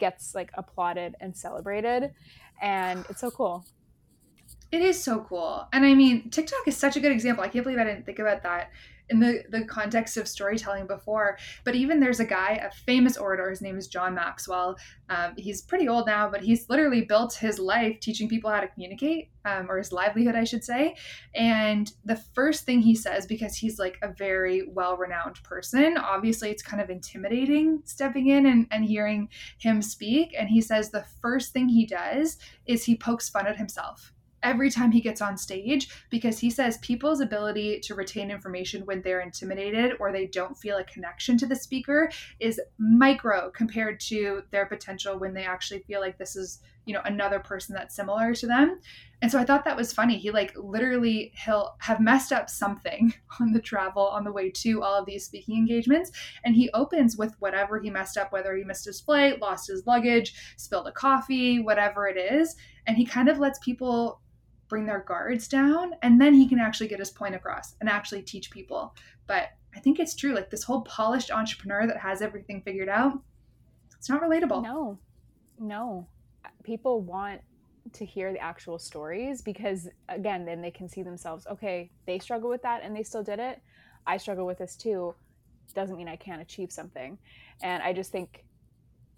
gets 0.00 0.34
like 0.34 0.50
applauded 0.54 1.14
and 1.20 1.36
celebrated. 1.36 2.12
And 2.60 3.04
it's 3.08 3.20
so 3.20 3.30
cool. 3.30 3.64
It 4.72 4.80
is 4.80 5.02
so 5.02 5.20
cool. 5.28 5.68
And 5.74 5.84
I 5.84 5.92
mean, 5.92 6.30
TikTok 6.30 6.66
is 6.66 6.78
such 6.78 6.96
a 6.96 7.00
good 7.00 7.12
example. 7.12 7.44
I 7.44 7.48
can't 7.48 7.62
believe 7.62 7.78
I 7.78 7.84
didn't 7.84 8.06
think 8.06 8.18
about 8.18 8.42
that 8.44 8.70
in 9.10 9.20
the, 9.20 9.44
the 9.50 9.66
context 9.66 10.16
of 10.16 10.26
storytelling 10.26 10.86
before. 10.86 11.36
But 11.64 11.74
even 11.74 12.00
there's 12.00 12.20
a 12.20 12.24
guy, 12.24 12.52
a 12.54 12.70
famous 12.70 13.18
orator, 13.18 13.50
his 13.50 13.60
name 13.60 13.76
is 13.76 13.86
John 13.86 14.14
Maxwell. 14.14 14.76
Um, 15.10 15.34
he's 15.36 15.60
pretty 15.60 15.88
old 15.88 16.06
now, 16.06 16.30
but 16.30 16.40
he's 16.40 16.70
literally 16.70 17.02
built 17.02 17.34
his 17.34 17.58
life 17.58 18.00
teaching 18.00 18.30
people 18.30 18.50
how 18.50 18.60
to 18.60 18.68
communicate, 18.68 19.30
um, 19.44 19.70
or 19.70 19.76
his 19.76 19.92
livelihood, 19.92 20.36
I 20.36 20.44
should 20.44 20.64
say. 20.64 20.96
And 21.34 21.92
the 22.06 22.16
first 22.16 22.64
thing 22.64 22.80
he 22.80 22.94
says, 22.94 23.26
because 23.26 23.54
he's 23.54 23.78
like 23.78 23.98
a 24.00 24.08
very 24.08 24.68
well 24.68 24.96
renowned 24.96 25.42
person, 25.42 25.98
obviously 25.98 26.50
it's 26.50 26.62
kind 26.62 26.80
of 26.80 26.88
intimidating 26.88 27.82
stepping 27.84 28.28
in 28.28 28.46
and, 28.46 28.66
and 28.70 28.86
hearing 28.86 29.28
him 29.58 29.82
speak. 29.82 30.34
And 30.38 30.48
he 30.48 30.62
says 30.62 30.90
the 30.90 31.04
first 31.20 31.52
thing 31.52 31.68
he 31.68 31.84
does 31.84 32.38
is 32.64 32.84
he 32.84 32.96
pokes 32.96 33.28
fun 33.28 33.46
at 33.46 33.58
himself 33.58 34.11
every 34.42 34.70
time 34.70 34.90
he 34.90 35.00
gets 35.00 35.20
on 35.20 35.36
stage 35.36 35.88
because 36.10 36.38
he 36.38 36.50
says 36.50 36.78
people's 36.78 37.20
ability 37.20 37.80
to 37.80 37.94
retain 37.94 38.30
information 38.30 38.84
when 38.86 39.02
they're 39.02 39.20
intimidated 39.20 39.92
or 40.00 40.12
they 40.12 40.26
don't 40.26 40.58
feel 40.58 40.78
a 40.78 40.84
connection 40.84 41.36
to 41.38 41.46
the 41.46 41.56
speaker 41.56 42.10
is 42.40 42.60
micro 42.78 43.50
compared 43.50 44.00
to 44.00 44.42
their 44.50 44.66
potential 44.66 45.18
when 45.18 45.34
they 45.34 45.44
actually 45.44 45.80
feel 45.80 46.00
like 46.00 46.18
this 46.18 46.36
is 46.36 46.60
you 46.84 46.94
know 46.94 47.02
another 47.04 47.38
person 47.38 47.74
that's 47.74 47.94
similar 47.94 48.34
to 48.34 48.46
them. 48.46 48.80
And 49.20 49.30
so 49.30 49.38
i 49.38 49.44
thought 49.44 49.64
that 49.64 49.76
was 49.76 49.92
funny. 49.92 50.18
He 50.18 50.30
like 50.30 50.52
literally 50.56 51.32
he'll 51.44 51.76
have 51.78 52.00
messed 52.00 52.32
up 52.32 52.50
something 52.50 53.14
on 53.40 53.52
the 53.52 53.60
travel 53.60 54.06
on 54.08 54.24
the 54.24 54.32
way 54.32 54.50
to 54.50 54.82
all 54.82 54.94
of 54.94 55.06
these 55.06 55.24
speaking 55.24 55.56
engagements 55.56 56.10
and 56.44 56.54
he 56.54 56.70
opens 56.74 57.16
with 57.16 57.34
whatever 57.38 57.80
he 57.80 57.90
messed 57.90 58.16
up 58.16 58.32
whether 58.32 58.56
he 58.56 58.64
missed 58.64 58.84
his 58.84 59.00
flight 59.00 59.40
lost 59.40 59.68
his 59.68 59.86
luggage 59.86 60.34
spilled 60.56 60.88
a 60.88 60.92
coffee 60.92 61.60
whatever 61.60 62.08
it 62.08 62.16
is 62.16 62.56
and 62.86 62.96
he 62.96 63.06
kind 63.06 63.28
of 63.28 63.38
lets 63.38 63.58
people 63.60 64.20
bring 64.72 64.86
their 64.86 65.00
guards 65.00 65.48
down 65.48 65.92
and 66.00 66.18
then 66.18 66.32
he 66.32 66.48
can 66.48 66.58
actually 66.58 66.88
get 66.88 66.98
his 66.98 67.10
point 67.10 67.34
across 67.34 67.74
and 67.82 67.90
actually 67.90 68.22
teach 68.22 68.50
people. 68.50 68.96
But 69.26 69.50
i 69.76 69.80
think 69.80 69.98
it's 69.98 70.14
true 70.14 70.34
like 70.34 70.50
this 70.50 70.62
whole 70.62 70.80
polished 70.82 71.30
entrepreneur 71.30 71.86
that 71.86 71.98
has 71.98 72.22
everything 72.22 72.62
figured 72.62 72.88
out 72.88 73.12
it's 73.98 74.08
not 74.08 74.22
relatable. 74.22 74.62
No. 74.62 74.98
No. 75.58 76.08
People 76.64 77.02
want 77.02 77.42
to 77.92 78.06
hear 78.06 78.32
the 78.32 78.38
actual 78.38 78.78
stories 78.78 79.42
because 79.42 79.90
again 80.08 80.46
then 80.46 80.62
they 80.62 80.70
can 80.70 80.88
see 80.88 81.02
themselves 81.02 81.46
okay 81.50 81.90
they 82.06 82.18
struggle 82.18 82.48
with 82.48 82.62
that 82.62 82.82
and 82.82 82.96
they 82.96 83.02
still 83.02 83.22
did 83.22 83.38
it. 83.38 83.60
I 84.06 84.16
struggle 84.16 84.46
with 84.46 84.56
this 84.56 84.74
too. 84.74 85.14
Doesn't 85.74 85.98
mean 85.98 86.08
i 86.08 86.16
can't 86.16 86.40
achieve 86.40 86.72
something. 86.72 87.18
And 87.62 87.82
i 87.82 87.92
just 87.92 88.10
think 88.10 88.46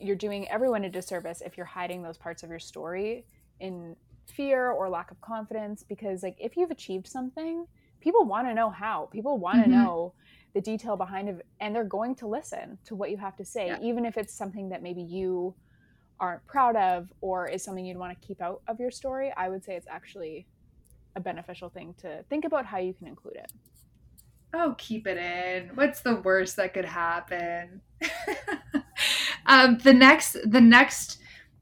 you're 0.01 0.17
doing 0.27 0.49
everyone 0.49 0.83
a 0.83 0.91
disservice 0.91 1.43
if 1.47 1.57
you're 1.57 1.75
hiding 1.79 2.03
those 2.03 2.19
parts 2.19 2.43
of 2.43 2.51
your 2.51 2.59
story 2.59 3.25
in 3.61 3.95
fear 4.27 4.71
or 4.71 4.89
lack 4.89 5.11
of 5.11 5.21
confidence 5.21 5.83
because 5.83 6.23
like 6.23 6.37
if 6.39 6.57
you've 6.57 6.71
achieved 6.71 7.07
something 7.07 7.67
people 8.01 8.25
want 8.25 8.47
to 8.47 8.55
know 8.55 8.71
how 8.71 9.09
people 9.13 9.39
want 9.39 9.57
to 9.57 9.63
mm-hmm. 9.63 9.83
know 9.83 10.15
the 10.55 10.61
detail 10.61 10.97
behind 10.97 11.29
it 11.29 11.47
and 11.61 11.75
they're 11.75 11.85
going 11.85 12.15
to 12.15 12.27
listen 12.27 12.79
to 12.85 12.95
what 12.95 13.11
you 13.11 13.17
have 13.17 13.37
to 13.37 13.45
say 13.45 13.67
yeah. 13.67 13.79
even 13.83 14.05
if 14.05 14.17
it's 14.17 14.33
something 14.33 14.69
that 14.69 14.83
maybe 14.83 15.03
you 15.03 15.55
aren't 16.21 16.47
proud 16.47 16.77
of 16.77 17.13
or 17.21 17.49
is 17.49 17.63
something 17.63 17.85
you'd 17.85 17.97
want 17.97 18.19
to 18.19 18.27
keep 18.27 18.41
out 18.41 18.63
of 18.69 18.81
your 18.81 18.91
story, 18.91 19.33
I 19.37 19.49
would 19.49 19.65
say 19.65 19.77
it's 19.77 19.87
actually 19.91 20.47
a 21.17 21.21
beneficial 21.21 21.69
thing 21.69 21.95
to 21.99 22.25
think 22.29 22.45
about 22.45 22.67
how 22.67 22.79
you 22.79 22.93
can 22.93 23.07
include 23.07 23.37
it. 23.37 23.53
Oh, 24.53 24.75
keep 24.79 25.07
it 25.07 25.19
in. 25.19 25.75
What's 25.75 26.01
the 26.01 26.17
worst 26.17 26.57
that 26.57 26.75
could 26.75 26.85
happen? 26.85 27.81
um, 29.47 29.79
the 29.79 29.93
next, 29.93 30.37
the 30.47 30.61
next 30.61 31.19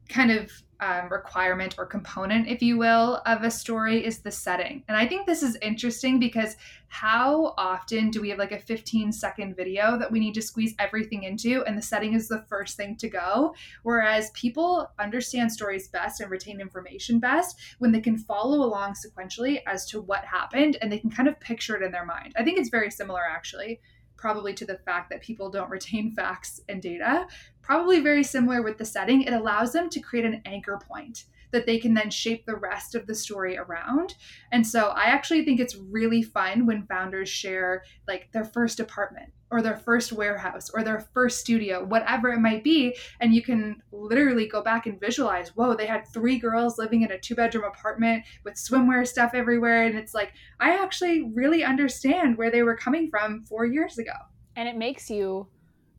kind 0.09 0.31
of 0.31 0.50
um, 0.82 1.08
requirement 1.10 1.76
or 1.78 1.86
component, 1.86 2.48
if 2.48 2.60
you 2.60 2.76
will, 2.76 3.22
of 3.24 3.44
a 3.44 3.50
story 3.52 4.04
is 4.04 4.18
the 4.18 4.32
setting. 4.32 4.82
And 4.88 4.96
I 4.96 5.06
think 5.06 5.26
this 5.26 5.40
is 5.40 5.56
interesting 5.62 6.18
because 6.18 6.56
how 6.88 7.54
often 7.56 8.10
do 8.10 8.20
we 8.20 8.30
have 8.30 8.38
like 8.40 8.50
a 8.50 8.58
15 8.58 9.12
second 9.12 9.54
video 9.54 9.96
that 9.96 10.10
we 10.10 10.18
need 10.18 10.34
to 10.34 10.42
squeeze 10.42 10.74
everything 10.80 11.22
into 11.22 11.62
and 11.64 11.78
the 11.78 11.82
setting 11.82 12.14
is 12.14 12.26
the 12.26 12.44
first 12.48 12.76
thing 12.76 12.96
to 12.96 13.08
go? 13.08 13.54
Whereas 13.84 14.30
people 14.30 14.90
understand 14.98 15.52
stories 15.52 15.86
best 15.86 16.20
and 16.20 16.30
retain 16.30 16.60
information 16.60 17.20
best 17.20 17.56
when 17.78 17.92
they 17.92 18.00
can 18.00 18.18
follow 18.18 18.64
along 18.64 18.94
sequentially 18.94 19.60
as 19.68 19.86
to 19.86 20.00
what 20.00 20.24
happened 20.24 20.78
and 20.82 20.90
they 20.90 20.98
can 20.98 21.10
kind 21.10 21.28
of 21.28 21.38
picture 21.38 21.76
it 21.76 21.84
in 21.84 21.92
their 21.92 22.04
mind. 22.04 22.32
I 22.36 22.42
think 22.42 22.58
it's 22.58 22.70
very 22.70 22.90
similar 22.90 23.22
actually 23.22 23.80
probably 24.23 24.55
to 24.55 24.64
the 24.64 24.79
fact 24.79 25.11
that 25.11 25.21
people 25.21 25.50
don't 25.50 25.69
retain 25.69 26.12
facts 26.17 26.61
and 26.69 26.81
data. 26.81 27.26
Probably 27.61 27.99
very 28.00 28.23
similar 28.23 28.62
with 28.62 28.79
the 28.79 28.85
setting. 28.85 29.23
It 29.23 29.33
allows 29.33 29.73
them 29.73 29.91
to 29.91 30.00
create 30.00 30.25
an 30.25 30.41
anchor 30.45 30.79
point 30.88 31.25
that 31.52 31.66
they 31.66 31.78
can 31.78 31.94
then 31.94 32.11
shape 32.11 32.44
the 32.47 32.56
rest 32.56 32.94
of 32.94 33.06
the 33.06 33.14
story 33.14 33.56
around. 33.56 34.14
And 34.50 34.66
so 34.66 34.88
I 34.88 35.04
actually 35.04 35.44
think 35.44 35.61
it's 35.61 35.76
really 35.76 36.23
fun 36.23 36.66
when 36.66 36.87
founders 36.87 37.28
share 37.28 37.85
like 38.09 38.30
their 38.32 38.44
first 38.44 38.80
apartment 38.80 39.32
or 39.50 39.61
their 39.61 39.76
first 39.76 40.12
warehouse 40.12 40.71
or 40.73 40.82
their 40.82 41.06
first 41.12 41.40
studio, 41.40 41.85
whatever 41.85 42.30
it 42.30 42.40
might 42.40 42.64
be. 42.64 42.97
And 43.21 43.35
you 43.35 43.42
can 43.42 43.82
literally 43.92 44.49
go 44.49 44.62
back 44.62 44.86
and 44.86 44.99
visualize 44.99 45.54
whoa, 45.54 45.75
they 45.75 45.86
had 45.86 46.08
three 46.08 46.38
girls 46.38 46.78
living 46.78 47.02
in 47.02 47.12
a 47.12 47.19
two 47.19 47.34
bedroom 47.34 47.65
apartment 47.65 48.25
with 48.45 48.54
swimwear 48.54 49.06
stuff 49.06 49.32
everywhere. 49.34 49.84
And 49.84 49.97
it's 49.97 50.15
like, 50.15 50.32
I 50.58 50.82
actually 50.82 51.30
really 51.34 51.62
understand 51.62 52.38
where 52.38 52.50
they 52.50 52.62
were 52.62 52.76
coming 52.76 53.10
from 53.10 53.45
four 53.45 53.67
years 53.67 53.99
ago. 53.99 54.12
And 54.56 54.69
it 54.69 54.76
makes 54.76 55.10
you 55.10 55.47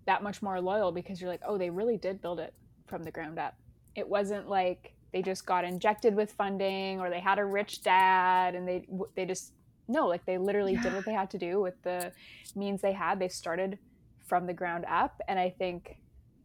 that 0.05 0.23
much 0.23 0.41
more 0.41 0.59
loyal 0.59 0.91
because 0.91 1.21
you're 1.21 1.29
like, 1.29 1.41
oh, 1.47 1.57
they 1.57 1.69
really 1.69 1.97
did 1.97 2.21
build 2.21 2.39
it 2.39 2.53
from 2.87 3.03
the 3.03 3.11
ground 3.11 3.39
up. 3.39 3.55
It 3.95 4.07
wasn't 4.07 4.49
like 4.49 4.93
they 5.13 5.21
just 5.21 5.45
got 5.45 5.63
injected 5.63 6.15
with 6.15 6.31
funding 6.31 6.99
or 6.99 7.09
they 7.09 7.19
had 7.19 7.39
a 7.39 7.45
rich 7.45 7.81
dad 7.83 8.55
and 8.55 8.67
they 8.67 8.85
they 9.15 9.25
just 9.25 9.53
no 9.87 10.07
like 10.07 10.25
they 10.25 10.37
literally 10.37 10.73
yeah. 10.73 10.81
did 10.83 10.93
what 10.93 11.05
they 11.05 11.13
had 11.13 11.29
to 11.29 11.37
do 11.37 11.61
with 11.61 11.81
the 11.83 12.11
means 12.55 12.81
they 12.81 12.91
had 12.91 13.19
they 13.19 13.29
started 13.29 13.77
from 14.25 14.45
the 14.47 14.53
ground 14.53 14.83
up 14.89 15.21
and 15.27 15.39
i 15.39 15.49
think 15.49 15.97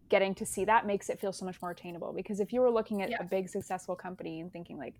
getting 0.08 0.34
to 0.34 0.46
see 0.46 0.64
that 0.64 0.86
makes 0.86 1.08
it 1.08 1.20
feel 1.20 1.32
so 1.32 1.44
much 1.44 1.60
more 1.60 1.70
attainable 1.70 2.12
because 2.12 2.40
if 2.40 2.52
you 2.52 2.60
were 2.60 2.70
looking 2.70 3.02
at 3.02 3.10
yeah. 3.10 3.16
a 3.20 3.24
big 3.24 3.48
successful 3.48 3.96
company 3.96 4.40
and 4.40 4.52
thinking 4.52 4.78
like 4.78 4.94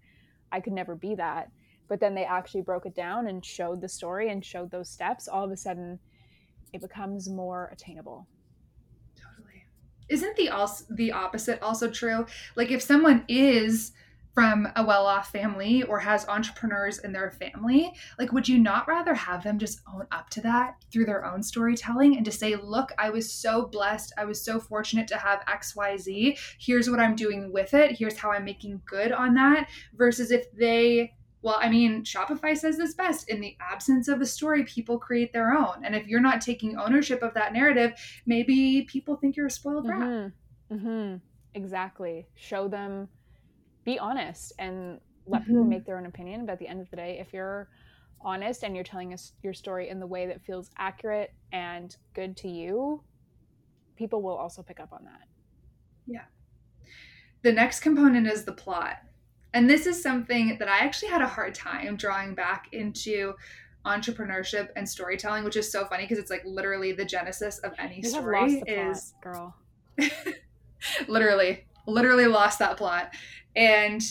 i 0.50 0.60
could 0.60 0.72
never 0.72 0.94
be 0.94 1.14
that 1.14 1.50
but 1.88 2.00
then 2.00 2.14
they 2.14 2.24
actually 2.24 2.60
broke 2.60 2.86
it 2.86 2.94
down 2.94 3.28
and 3.28 3.44
showed 3.44 3.80
the 3.80 3.88
story 3.88 4.30
and 4.30 4.44
showed 4.44 4.70
those 4.70 4.88
steps 4.88 5.28
all 5.28 5.44
of 5.44 5.50
a 5.50 5.56
sudden 5.56 5.98
it 6.72 6.80
becomes 6.80 7.28
more 7.28 7.70
attainable 7.72 8.26
isn't 10.08 10.36
the 10.36 10.48
also 10.50 10.84
the 10.90 11.12
opposite 11.12 11.62
also 11.62 11.90
true? 11.90 12.26
Like 12.56 12.70
if 12.70 12.82
someone 12.82 13.24
is 13.28 13.92
from 14.34 14.68
a 14.76 14.84
well-off 14.84 15.32
family 15.32 15.82
or 15.82 15.98
has 15.98 16.28
entrepreneurs 16.28 16.98
in 17.00 17.10
their 17.10 17.28
family, 17.28 17.92
like 18.20 18.30
would 18.30 18.48
you 18.48 18.56
not 18.56 18.86
rather 18.86 19.12
have 19.12 19.42
them 19.42 19.58
just 19.58 19.80
own 19.92 20.06
up 20.12 20.30
to 20.30 20.40
that 20.40 20.76
through 20.92 21.04
their 21.04 21.24
own 21.24 21.42
storytelling 21.42 22.16
and 22.16 22.24
to 22.24 22.30
say, 22.30 22.54
"Look, 22.54 22.92
I 22.98 23.10
was 23.10 23.32
so 23.32 23.66
blessed. 23.66 24.12
I 24.16 24.24
was 24.26 24.40
so 24.40 24.60
fortunate 24.60 25.08
to 25.08 25.16
have 25.16 25.44
XYZ. 25.48 26.38
Here's 26.60 26.88
what 26.88 27.00
I'm 27.00 27.16
doing 27.16 27.52
with 27.52 27.74
it. 27.74 27.98
Here's 27.98 28.16
how 28.16 28.30
I'm 28.30 28.44
making 28.44 28.80
good 28.86 29.10
on 29.10 29.34
that." 29.34 29.68
Versus 29.96 30.30
if 30.30 30.50
they 30.52 31.14
well, 31.42 31.58
I 31.60 31.68
mean, 31.68 32.02
Shopify 32.02 32.56
says 32.56 32.76
this 32.76 32.94
best. 32.94 33.28
In 33.28 33.40
the 33.40 33.56
absence 33.60 34.08
of 34.08 34.20
a 34.20 34.26
story, 34.26 34.64
people 34.64 34.98
create 34.98 35.32
their 35.32 35.52
own. 35.52 35.84
And 35.84 35.94
if 35.94 36.06
you're 36.08 36.20
not 36.20 36.40
taking 36.40 36.76
ownership 36.76 37.22
of 37.22 37.34
that 37.34 37.52
narrative, 37.52 37.92
maybe 38.26 38.86
people 38.90 39.16
think 39.16 39.36
you're 39.36 39.46
a 39.46 39.50
spoiled 39.50 39.86
brat. 39.86 40.00
Mm-hmm. 40.00 40.74
Mm-hmm. 40.74 41.16
Exactly. 41.54 42.26
Show 42.34 42.68
them, 42.68 43.08
be 43.84 43.98
honest, 43.98 44.52
and 44.58 45.00
let 45.26 45.42
mm-hmm. 45.42 45.50
people 45.50 45.64
make 45.64 45.86
their 45.86 45.96
own 45.96 46.06
opinion. 46.06 46.44
But 46.44 46.54
at 46.54 46.58
the 46.58 46.68
end 46.68 46.80
of 46.80 46.90
the 46.90 46.96
day, 46.96 47.18
if 47.20 47.32
you're 47.32 47.68
honest 48.20 48.64
and 48.64 48.74
you're 48.74 48.84
telling 48.84 49.12
us 49.12 49.32
your 49.42 49.54
story 49.54 49.88
in 49.88 50.00
the 50.00 50.06
way 50.06 50.26
that 50.26 50.44
feels 50.44 50.70
accurate 50.76 51.32
and 51.52 51.96
good 52.14 52.36
to 52.38 52.48
you, 52.48 53.02
people 53.94 54.22
will 54.22 54.36
also 54.36 54.62
pick 54.62 54.80
up 54.80 54.92
on 54.92 55.04
that. 55.04 55.28
Yeah. 56.06 56.24
The 57.42 57.52
next 57.52 57.80
component 57.80 58.26
is 58.26 58.44
the 58.44 58.52
plot. 58.52 58.98
And 59.54 59.68
this 59.68 59.86
is 59.86 60.02
something 60.02 60.56
that 60.58 60.68
I 60.68 60.78
actually 60.78 61.08
had 61.08 61.22
a 61.22 61.26
hard 61.26 61.54
time 61.54 61.96
drawing 61.96 62.34
back 62.34 62.68
into 62.72 63.34
entrepreneurship 63.86 64.68
and 64.76 64.88
storytelling, 64.88 65.44
which 65.44 65.56
is 65.56 65.70
so 65.70 65.86
funny 65.86 66.04
because 66.04 66.18
it's 66.18 66.30
like 66.30 66.42
literally 66.44 66.92
the 66.92 67.04
genesis 67.04 67.58
of 67.60 67.72
any 67.78 67.96
you 67.96 68.08
story 68.08 68.62
is 68.66 69.14
plot, 69.22 69.34
girl. 69.34 69.56
literally, 71.08 71.64
literally 71.86 72.26
lost 72.26 72.58
that 72.58 72.76
plot. 72.76 73.14
And 73.56 74.02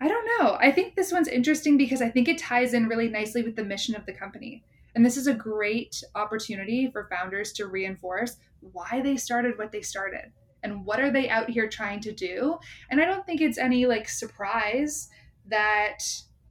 I 0.00 0.08
don't 0.08 0.28
know. 0.38 0.56
I 0.60 0.72
think 0.72 0.94
this 0.94 1.12
one's 1.12 1.28
interesting 1.28 1.78
because 1.78 2.02
I 2.02 2.10
think 2.10 2.28
it 2.28 2.38
ties 2.38 2.74
in 2.74 2.88
really 2.88 3.08
nicely 3.08 3.42
with 3.42 3.56
the 3.56 3.64
mission 3.64 3.94
of 3.94 4.04
the 4.04 4.12
company. 4.12 4.64
And 4.94 5.04
this 5.04 5.16
is 5.16 5.26
a 5.26 5.34
great 5.34 6.02
opportunity 6.14 6.90
for 6.90 7.08
founders 7.08 7.52
to 7.54 7.66
reinforce 7.66 8.38
why 8.72 9.00
they 9.02 9.16
started 9.16 9.56
what 9.58 9.70
they 9.70 9.82
started 9.82 10.32
and 10.62 10.84
what 10.84 11.00
are 11.00 11.10
they 11.10 11.28
out 11.28 11.50
here 11.50 11.68
trying 11.68 12.00
to 12.00 12.12
do? 12.12 12.58
And 12.90 13.00
i 13.00 13.04
don't 13.04 13.24
think 13.26 13.40
it's 13.40 13.58
any 13.58 13.86
like 13.86 14.08
surprise 14.08 15.08
that 15.46 15.98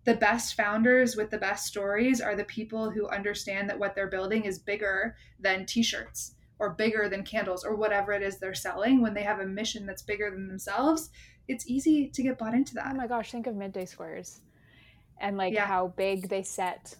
the 0.05 0.15
best 0.15 0.55
founders 0.55 1.15
with 1.15 1.31
the 1.31 1.37
best 1.37 1.65
stories 1.65 2.21
are 2.21 2.35
the 2.35 2.43
people 2.43 2.91
who 2.91 3.07
understand 3.09 3.69
that 3.69 3.79
what 3.79 3.95
they're 3.95 4.07
building 4.07 4.45
is 4.45 4.59
bigger 4.59 5.15
than 5.39 5.65
t-shirts 5.65 6.35
or 6.59 6.69
bigger 6.69 7.09
than 7.09 7.23
candles 7.23 7.65
or 7.65 7.75
whatever 7.75 8.13
it 8.13 8.21
is 8.21 8.37
they're 8.37 8.53
selling. 8.53 9.01
When 9.01 9.13
they 9.13 9.23
have 9.23 9.39
a 9.39 9.45
mission 9.45 9.85
that's 9.85 10.03
bigger 10.03 10.29
than 10.29 10.47
themselves 10.47 11.09
it's 11.47 11.67
easy 11.67 12.07
to 12.09 12.23
get 12.23 12.37
bought 12.39 12.53
into 12.53 12.73
that. 12.75 12.87
Oh 12.91 12.95
my 12.95 13.07
gosh 13.07 13.31
think 13.31 13.47
of 13.47 13.55
midday 13.55 13.85
squares 13.85 14.41
and 15.19 15.37
like 15.37 15.53
yeah. 15.53 15.65
how 15.65 15.87
big 15.87 16.29
they 16.29 16.43
set 16.43 16.95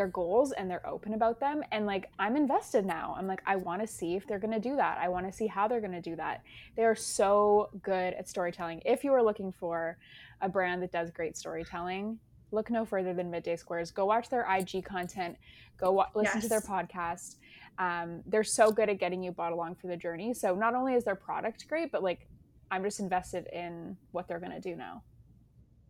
their 0.00 0.08
goals 0.08 0.52
and 0.52 0.70
they're 0.70 0.86
open 0.88 1.12
about 1.12 1.38
them. 1.38 1.62
And 1.72 1.84
like 1.84 2.10
i'm 2.18 2.34
invested 2.34 2.86
now. 2.86 3.14
I'm 3.18 3.26
like 3.26 3.42
i 3.46 3.56
want 3.56 3.82
to 3.82 3.86
see 3.86 4.16
if 4.16 4.26
they're 4.26 4.38
going 4.38 4.54
to 4.54 4.68
do 4.70 4.76
that. 4.76 4.98
I 4.98 5.08
want 5.08 5.26
to 5.26 5.32
see 5.32 5.46
how 5.46 5.68
they're 5.68 5.80
going 5.80 5.92
to 5.92 6.00
do 6.00 6.16
that. 6.16 6.42
They 6.74 6.84
are 6.84 6.94
so 6.96 7.68
good 7.82 8.14
at 8.14 8.26
storytelling. 8.26 8.80
If 8.86 9.04
you 9.04 9.12
are 9.12 9.22
looking 9.22 9.52
for 9.52 9.98
a 10.40 10.48
brand 10.48 10.82
that 10.82 10.90
does 10.90 11.10
great 11.10 11.36
storytelling 11.36 12.18
look 12.52 12.70
no 12.70 12.84
further 12.84 13.14
than 13.14 13.30
midday 13.30 13.54
squares. 13.56 13.92
Go 13.92 14.06
watch 14.06 14.28
their 14.28 14.44
ig 14.58 14.84
content. 14.84 15.36
Go 15.76 15.92
wa- 15.92 16.08
listen 16.16 16.40
yes. 16.40 16.44
to 16.44 16.48
their 16.48 16.60
podcast. 16.60 17.36
Um, 17.78 18.22
they're 18.26 18.42
so 18.42 18.72
good 18.72 18.88
at 18.88 18.98
getting 18.98 19.22
you 19.22 19.30
bought 19.30 19.52
along 19.52 19.76
for 19.76 19.86
the 19.86 19.96
journey. 19.96 20.34
So 20.34 20.54
not 20.54 20.74
only 20.74 20.94
is 20.94 21.04
their 21.04 21.14
product 21.14 21.68
great 21.68 21.92
but 21.92 22.02
like 22.02 22.26
i'm 22.70 22.82
just 22.82 23.00
invested 23.00 23.46
in 23.52 23.96
what 24.12 24.28
they're 24.28 24.40
going 24.40 24.52
to 24.52 24.60
do 24.60 24.76
now 24.76 25.02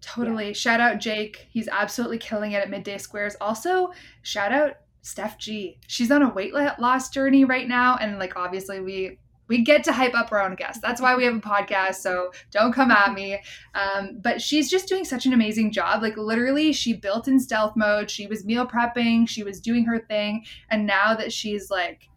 Totally. 0.00 0.48
Yeah. 0.48 0.52
Shout 0.52 0.80
out 0.80 0.98
Jake. 0.98 1.48
He's 1.50 1.68
absolutely 1.68 2.18
killing 2.18 2.52
it 2.52 2.62
at 2.62 2.70
Midday 2.70 2.98
Squares. 2.98 3.36
Also, 3.40 3.92
shout 4.22 4.52
out 4.52 4.76
Steph 5.02 5.38
G. 5.38 5.78
She's 5.86 6.10
on 6.10 6.22
a 6.22 6.32
weight 6.32 6.52
loss 6.54 7.10
journey 7.10 7.44
right 7.44 7.68
now. 7.68 7.96
And 7.96 8.18
like, 8.18 8.36
obviously, 8.36 8.80
we 8.80 9.18
we 9.50 9.62
get 9.62 9.82
to 9.82 9.92
hype 9.92 10.14
up 10.14 10.30
our 10.30 10.40
own 10.40 10.54
guests. 10.54 10.80
That's 10.80 11.00
why 11.00 11.16
we 11.16 11.24
have 11.24 11.34
a 11.34 11.40
podcast. 11.40 11.96
So 11.96 12.30
don't 12.52 12.72
come 12.72 12.92
at 12.92 13.12
me. 13.12 13.42
Um, 13.74 14.20
but 14.22 14.40
she's 14.40 14.70
just 14.70 14.86
doing 14.86 15.04
such 15.04 15.26
an 15.26 15.32
amazing 15.32 15.72
job. 15.72 16.02
Like 16.02 16.16
literally, 16.16 16.72
she 16.72 16.92
built 16.92 17.26
in 17.26 17.40
stealth 17.40 17.74
mode. 17.76 18.08
She 18.08 18.28
was 18.28 18.44
meal 18.44 18.64
prepping. 18.64 19.28
She 19.28 19.42
was 19.42 19.60
doing 19.60 19.84
her 19.86 19.98
thing. 19.98 20.44
And 20.70 20.86
now 20.86 21.16
that 21.16 21.32
she's 21.32 21.68
like 21.68 22.09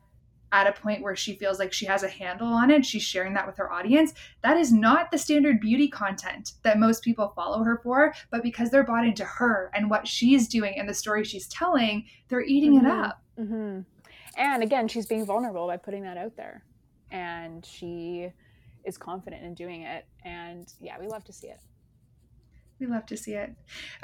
at 0.54 0.68
a 0.68 0.72
point 0.72 1.02
where 1.02 1.18
she 1.18 1.36
feels 1.36 1.60
like 1.60 1.74
she 1.74 1.86
has 1.86 2.04
a 2.04 2.08
handle 2.08 2.48
on 2.48 2.72
it, 2.72 2.86
she's 2.86 3.04
sharing 3.04 3.34
that 3.34 3.46
with 3.46 3.58
her 3.58 3.70
audience. 3.70 4.14
That 4.42 4.56
is 4.56 4.72
not 4.72 5.12
the 5.12 5.18
standard 5.18 5.60
beauty 5.60 5.90
content 5.90 6.54
that 6.64 6.80
most 6.80 7.04
people 7.04 7.34
follow 7.36 7.64
her 7.64 7.82
for, 7.84 8.14
but 8.32 8.44
because 8.44 8.70
they're 8.70 8.86
bought 8.86 9.06
into 9.06 9.26
her 9.26 9.70
and 9.74 9.90
what 9.90 10.08
she's 10.08 10.48
doing 10.48 10.76
and 10.78 10.88
the 10.88 10.94
story 10.94 11.26
she's 11.26 11.48
telling, 11.48 12.06
they're 12.30 12.42
eating 12.42 12.76
mm-hmm. 12.76 12.86
it 12.86 12.92
up. 12.92 13.22
Mm-hmm. 13.38 13.80
And 14.38 14.64
again, 14.64 14.88
she's 14.88 15.06
being 15.06 15.26
vulnerable 15.26 15.68
by 15.68 15.78
putting 15.78 16.04
that 16.04 16.18
out 16.18 16.38
there 16.38 16.64
and 17.14 17.64
she 17.66 18.30
is 18.84 18.98
confident 18.98 19.44
in 19.44 19.54
doing 19.54 19.84
it 19.84 20.06
and 20.26 20.74
yeah 20.82 21.00
we 21.00 21.08
love 21.08 21.24
to 21.24 21.32
see 21.32 21.48
it 21.48 21.60
we 22.80 22.88
love 22.88 23.06
to 23.06 23.16
see 23.16 23.34
it 23.34 23.54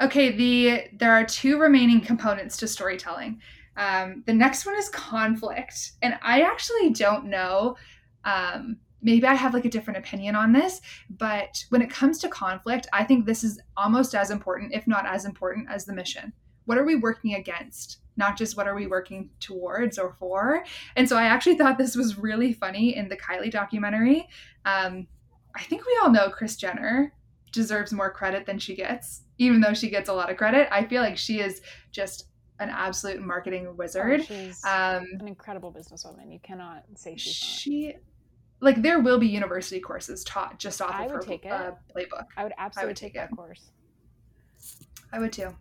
okay 0.00 0.30
the 0.30 0.84
there 0.96 1.12
are 1.12 1.24
two 1.24 1.58
remaining 1.58 2.00
components 2.00 2.56
to 2.56 2.66
storytelling 2.66 3.38
um, 3.80 4.22
the 4.26 4.32
next 4.32 4.66
one 4.66 4.76
is 4.76 4.88
conflict 4.90 5.92
and 6.02 6.14
i 6.22 6.42
actually 6.42 6.90
don't 6.90 7.24
know 7.24 7.76
um, 8.24 8.76
maybe 9.02 9.26
i 9.26 9.34
have 9.34 9.54
like 9.54 9.64
a 9.64 9.70
different 9.70 9.98
opinion 9.98 10.36
on 10.36 10.52
this 10.52 10.80
but 11.08 11.64
when 11.70 11.82
it 11.82 11.90
comes 11.90 12.18
to 12.18 12.28
conflict 12.28 12.86
i 12.92 13.02
think 13.02 13.24
this 13.24 13.42
is 13.42 13.60
almost 13.76 14.14
as 14.14 14.30
important 14.30 14.72
if 14.74 14.86
not 14.86 15.06
as 15.06 15.24
important 15.24 15.68
as 15.70 15.84
the 15.84 15.92
mission 15.92 16.32
what 16.66 16.78
are 16.78 16.84
we 16.84 16.96
working 16.96 17.34
against 17.34 18.00
not 18.20 18.36
just 18.36 18.56
what 18.56 18.68
are 18.68 18.76
we 18.76 18.86
working 18.86 19.30
towards 19.40 19.98
or 19.98 20.14
for. 20.18 20.64
And 20.94 21.08
so 21.08 21.16
I 21.16 21.24
actually 21.24 21.56
thought 21.56 21.78
this 21.78 21.96
was 21.96 22.18
really 22.18 22.52
funny 22.52 22.94
in 22.94 23.08
the 23.08 23.16
Kylie 23.16 23.50
documentary. 23.50 24.28
Um, 24.64 25.08
I 25.56 25.62
think 25.62 25.84
we 25.84 25.98
all 26.00 26.10
know 26.10 26.28
Kris 26.28 26.56
Jenner 26.56 27.12
deserves 27.50 27.92
more 27.92 28.10
credit 28.12 28.46
than 28.46 28.58
she 28.58 28.76
gets, 28.76 29.22
even 29.38 29.60
though 29.60 29.74
she 29.74 29.90
gets 29.90 30.08
a 30.08 30.12
lot 30.12 30.30
of 30.30 30.36
credit. 30.36 30.68
I 30.70 30.84
feel 30.84 31.02
like 31.02 31.16
she 31.16 31.40
is 31.40 31.62
just 31.90 32.26
an 32.60 32.70
absolute 32.70 33.20
marketing 33.20 33.76
wizard. 33.76 34.20
Oh, 34.20 34.24
she's 34.24 34.64
um, 34.64 35.06
an 35.18 35.26
incredible 35.26 35.72
businesswoman. 35.72 36.32
You 36.32 36.38
cannot 36.42 36.84
say 36.94 37.16
she's 37.16 37.34
she. 37.34 37.86
Not. 37.88 37.96
Like 38.62 38.82
there 38.82 39.00
will 39.00 39.18
be 39.18 39.26
university 39.26 39.80
courses 39.80 40.22
taught 40.22 40.58
just 40.58 40.82
off 40.82 40.94
I 40.94 41.06
of 41.06 41.10
her 41.12 41.20
take 41.20 41.46
it. 41.46 41.50
Uh, 41.50 41.72
playbook. 41.96 42.26
I 42.36 42.44
would 42.44 42.52
absolutely 42.58 42.84
I 42.84 42.86
would 42.86 42.96
take, 42.96 43.14
take 43.14 43.22
that 43.22 43.34
course. 43.34 43.70
I 45.12 45.18
would 45.18 45.32
too. 45.32 45.56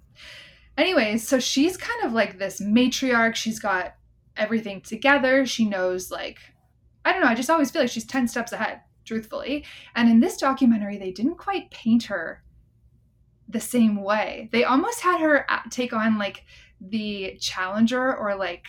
Anyways, 0.78 1.28
so 1.28 1.40
she's 1.40 1.76
kind 1.76 2.04
of 2.04 2.14
like 2.14 2.38
this 2.38 2.62
matriarch. 2.62 3.36
She's 3.36 3.60
got 3.60 3.96
everything 4.38 4.82
together. 4.82 5.46
She 5.46 5.66
knows, 5.66 6.10
like, 6.10 6.40
I 7.04 7.12
don't 7.12 7.22
know, 7.22 7.28
I 7.28 7.36
just 7.36 7.50
always 7.50 7.70
feel 7.70 7.82
like 7.82 7.92
she's 7.92 8.06
10 8.06 8.28
steps 8.28 8.54
ahead, 8.54 8.82
truthfully. 9.06 9.66
And 9.96 10.10
in 10.10 10.20
this 10.20 10.38
documentary, 10.38 10.98
they 10.98 11.12
didn't 11.12 11.36
quite 11.36 11.70
paint 11.72 12.04
her 12.04 12.44
the 13.48 13.60
same 13.60 14.02
way. 14.02 14.50
They 14.52 14.64
almost 14.64 15.02
had 15.02 15.20
her 15.20 15.46
take 15.70 15.94
on, 15.94 16.18
like, 16.18 16.46
the 16.82 17.38
challenger 17.40 18.16
or, 18.16 18.36
like, 18.36 18.66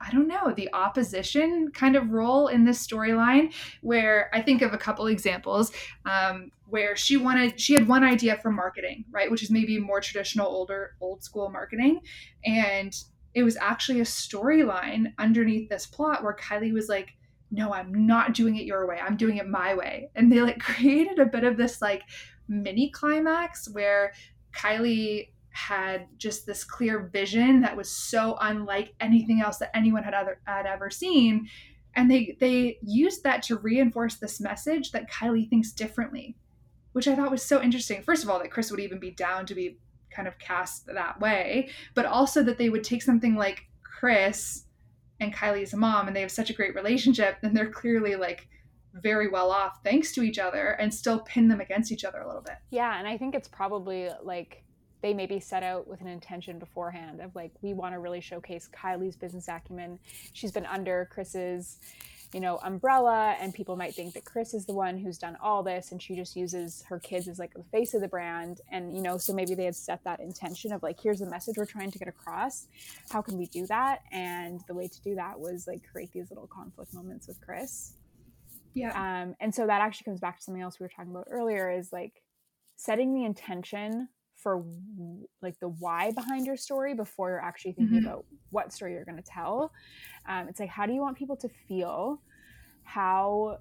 I 0.00 0.10
don't 0.10 0.28
know, 0.28 0.52
the 0.54 0.72
opposition 0.74 1.70
kind 1.72 1.96
of 1.96 2.10
role 2.10 2.48
in 2.48 2.64
this 2.64 2.84
storyline, 2.84 3.54
where 3.80 4.30
I 4.34 4.42
think 4.42 4.60
of 4.60 4.74
a 4.74 4.78
couple 4.78 5.06
examples 5.06 5.72
um, 6.04 6.50
where 6.68 6.94
she 6.94 7.16
wanted, 7.16 7.58
she 7.58 7.74
had 7.74 7.88
one 7.88 8.04
idea 8.04 8.36
for 8.42 8.50
marketing, 8.50 9.04
right, 9.10 9.30
which 9.30 9.42
is 9.42 9.50
maybe 9.50 9.78
more 9.78 10.00
traditional, 10.00 10.46
older, 10.46 10.96
old 11.00 11.24
school 11.24 11.48
marketing. 11.48 12.00
And 12.44 12.94
it 13.34 13.42
was 13.42 13.56
actually 13.56 14.00
a 14.00 14.04
storyline 14.04 15.12
underneath 15.18 15.68
this 15.68 15.86
plot 15.86 16.22
where 16.22 16.36
Kylie 16.36 16.72
was 16.72 16.88
like, 16.88 17.10
no, 17.50 17.72
I'm 17.72 18.06
not 18.06 18.34
doing 18.34 18.56
it 18.56 18.66
your 18.66 18.86
way. 18.86 18.98
I'm 19.00 19.16
doing 19.16 19.38
it 19.38 19.48
my 19.48 19.74
way. 19.74 20.10
And 20.14 20.30
they 20.30 20.40
like 20.40 20.58
created 20.60 21.18
a 21.18 21.26
bit 21.26 21.44
of 21.44 21.56
this 21.56 21.80
like 21.80 22.02
mini 22.48 22.90
climax 22.90 23.68
where 23.70 24.12
Kylie 24.54 25.28
had 25.54 26.08
just 26.18 26.46
this 26.46 26.64
clear 26.64 27.08
vision 27.12 27.60
that 27.60 27.76
was 27.76 27.88
so 27.88 28.36
unlike 28.40 28.92
anything 28.98 29.40
else 29.40 29.58
that 29.58 29.74
anyone 29.74 30.02
had 30.02 30.12
ever 30.12 30.40
had 30.46 30.66
ever 30.66 30.90
seen 30.90 31.48
and 31.94 32.10
they 32.10 32.36
they 32.40 32.76
used 32.82 33.22
that 33.22 33.40
to 33.40 33.56
reinforce 33.58 34.16
this 34.16 34.40
message 34.40 34.90
that 34.90 35.08
Kylie 35.08 35.48
thinks 35.48 35.70
differently 35.70 36.36
which 36.90 37.06
I 37.06 37.14
thought 37.14 37.30
was 37.30 37.44
so 37.44 37.62
interesting 37.62 38.02
first 38.02 38.24
of 38.24 38.30
all 38.30 38.40
that 38.40 38.50
Kris 38.50 38.72
would 38.72 38.80
even 38.80 38.98
be 38.98 39.12
down 39.12 39.46
to 39.46 39.54
be 39.54 39.78
kind 40.10 40.26
of 40.26 40.38
cast 40.40 40.86
that 40.86 41.20
way 41.20 41.68
but 41.94 42.04
also 42.04 42.42
that 42.42 42.58
they 42.58 42.68
would 42.68 42.82
take 42.82 43.02
something 43.02 43.36
like 43.36 43.62
Kris 43.84 44.64
and 45.20 45.32
Kylie's 45.32 45.72
mom 45.72 46.08
and 46.08 46.16
they 46.16 46.22
have 46.22 46.32
such 46.32 46.50
a 46.50 46.54
great 46.54 46.74
relationship 46.74 47.36
and 47.44 47.56
they're 47.56 47.70
clearly 47.70 48.16
like 48.16 48.48
very 48.92 49.28
well 49.28 49.52
off 49.52 49.78
thanks 49.84 50.12
to 50.12 50.22
each 50.22 50.40
other 50.40 50.70
and 50.80 50.92
still 50.92 51.20
pin 51.20 51.46
them 51.46 51.60
against 51.60 51.92
each 51.92 52.04
other 52.04 52.18
a 52.18 52.26
little 52.26 52.42
bit. 52.42 52.56
Yeah, 52.70 52.98
and 52.98 53.08
I 53.08 53.18
think 53.18 53.34
it's 53.34 53.48
probably 53.48 54.08
like 54.22 54.64
they 55.04 55.12
maybe 55.12 55.38
set 55.38 55.62
out 55.62 55.86
with 55.86 56.00
an 56.00 56.06
intention 56.06 56.58
beforehand 56.58 57.20
of 57.20 57.36
like 57.36 57.52
we 57.60 57.74
want 57.74 57.92
to 57.92 57.98
really 57.98 58.22
showcase 58.22 58.70
Kylie's 58.72 59.16
business 59.16 59.48
acumen. 59.48 59.98
She's 60.32 60.50
been 60.50 60.64
under 60.64 61.10
Kris's, 61.12 61.78
you 62.32 62.40
know, 62.40 62.58
umbrella 62.64 63.36
and 63.38 63.52
people 63.52 63.76
might 63.76 63.94
think 63.94 64.14
that 64.14 64.24
Kris 64.24 64.54
is 64.54 64.64
the 64.64 64.72
one 64.72 64.96
who's 64.96 65.18
done 65.18 65.36
all 65.42 65.62
this 65.62 65.92
and 65.92 66.00
she 66.00 66.16
just 66.16 66.34
uses 66.34 66.84
her 66.88 66.98
kids 66.98 67.28
as 67.28 67.38
like 67.38 67.52
the 67.52 67.62
face 67.64 67.92
of 67.92 68.00
the 68.00 68.08
brand 68.08 68.62
and 68.72 68.96
you 68.96 69.02
know, 69.02 69.18
so 69.18 69.34
maybe 69.34 69.54
they 69.54 69.66
had 69.66 69.76
set 69.76 70.02
that 70.04 70.20
intention 70.20 70.72
of 70.72 70.82
like 70.82 70.98
here's 70.98 71.18
the 71.18 71.28
message 71.28 71.58
we're 71.58 71.66
trying 71.66 71.90
to 71.90 71.98
get 71.98 72.08
across. 72.08 72.68
How 73.10 73.20
can 73.20 73.36
we 73.36 73.44
do 73.44 73.66
that? 73.66 74.04
And 74.10 74.62
the 74.68 74.74
way 74.74 74.88
to 74.88 75.02
do 75.02 75.16
that 75.16 75.38
was 75.38 75.66
like 75.66 75.82
create 75.92 76.12
these 76.14 76.30
little 76.30 76.46
conflict 76.46 76.94
moments 76.94 77.28
with 77.28 77.38
Kris. 77.42 77.92
Yeah. 78.72 78.92
Um 78.96 79.34
and 79.38 79.54
so 79.54 79.66
that 79.66 79.82
actually 79.82 80.06
comes 80.06 80.20
back 80.20 80.38
to 80.38 80.42
something 80.42 80.62
else 80.62 80.80
we 80.80 80.84
were 80.84 80.92
talking 80.96 81.10
about 81.10 81.26
earlier 81.30 81.70
is 81.70 81.92
like 81.92 82.22
setting 82.76 83.12
the 83.12 83.26
intention 83.26 84.08
for 84.44 84.62
like 85.42 85.58
the 85.58 85.68
why 85.68 86.12
behind 86.12 86.46
your 86.46 86.56
story 86.56 86.94
before 86.94 87.30
you're 87.30 87.42
actually 87.42 87.72
thinking 87.72 87.96
mm-hmm. 87.96 88.06
about 88.06 88.26
what 88.50 88.72
story 88.72 88.92
you're 88.92 89.04
going 89.04 89.16
to 89.16 89.22
tell. 89.22 89.72
Um, 90.28 90.48
it's 90.48 90.60
like, 90.60 90.68
how 90.68 90.86
do 90.86 90.92
you 90.92 91.00
want 91.00 91.16
people 91.16 91.34
to 91.36 91.48
feel? 91.66 92.20
How 92.84 93.58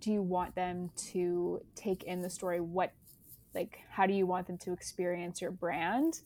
do 0.00 0.12
you 0.12 0.20
want 0.20 0.54
them 0.56 0.90
to 1.12 1.62
take 1.76 2.02
in 2.02 2.20
the 2.20 2.28
story? 2.28 2.60
What, 2.60 2.92
like, 3.54 3.78
how 3.88 4.04
do 4.04 4.12
you 4.12 4.26
want 4.26 4.48
them 4.48 4.58
to 4.58 4.72
experience 4.72 5.40
your 5.40 5.52
brand? 5.52 6.20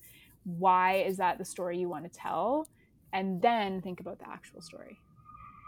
Why 0.45 0.95
is 0.95 1.19
that 1.19 1.37
the 1.37 1.45
story 1.45 1.79
you 1.79 1.91
want 1.91 2.11
to 2.11 2.19
tell? 2.19 2.67
And 3.13 3.43
then 3.43 3.83
think 3.83 4.01
about 4.01 4.19
the 4.19 4.29
actual 4.29 4.63
story. 4.63 4.99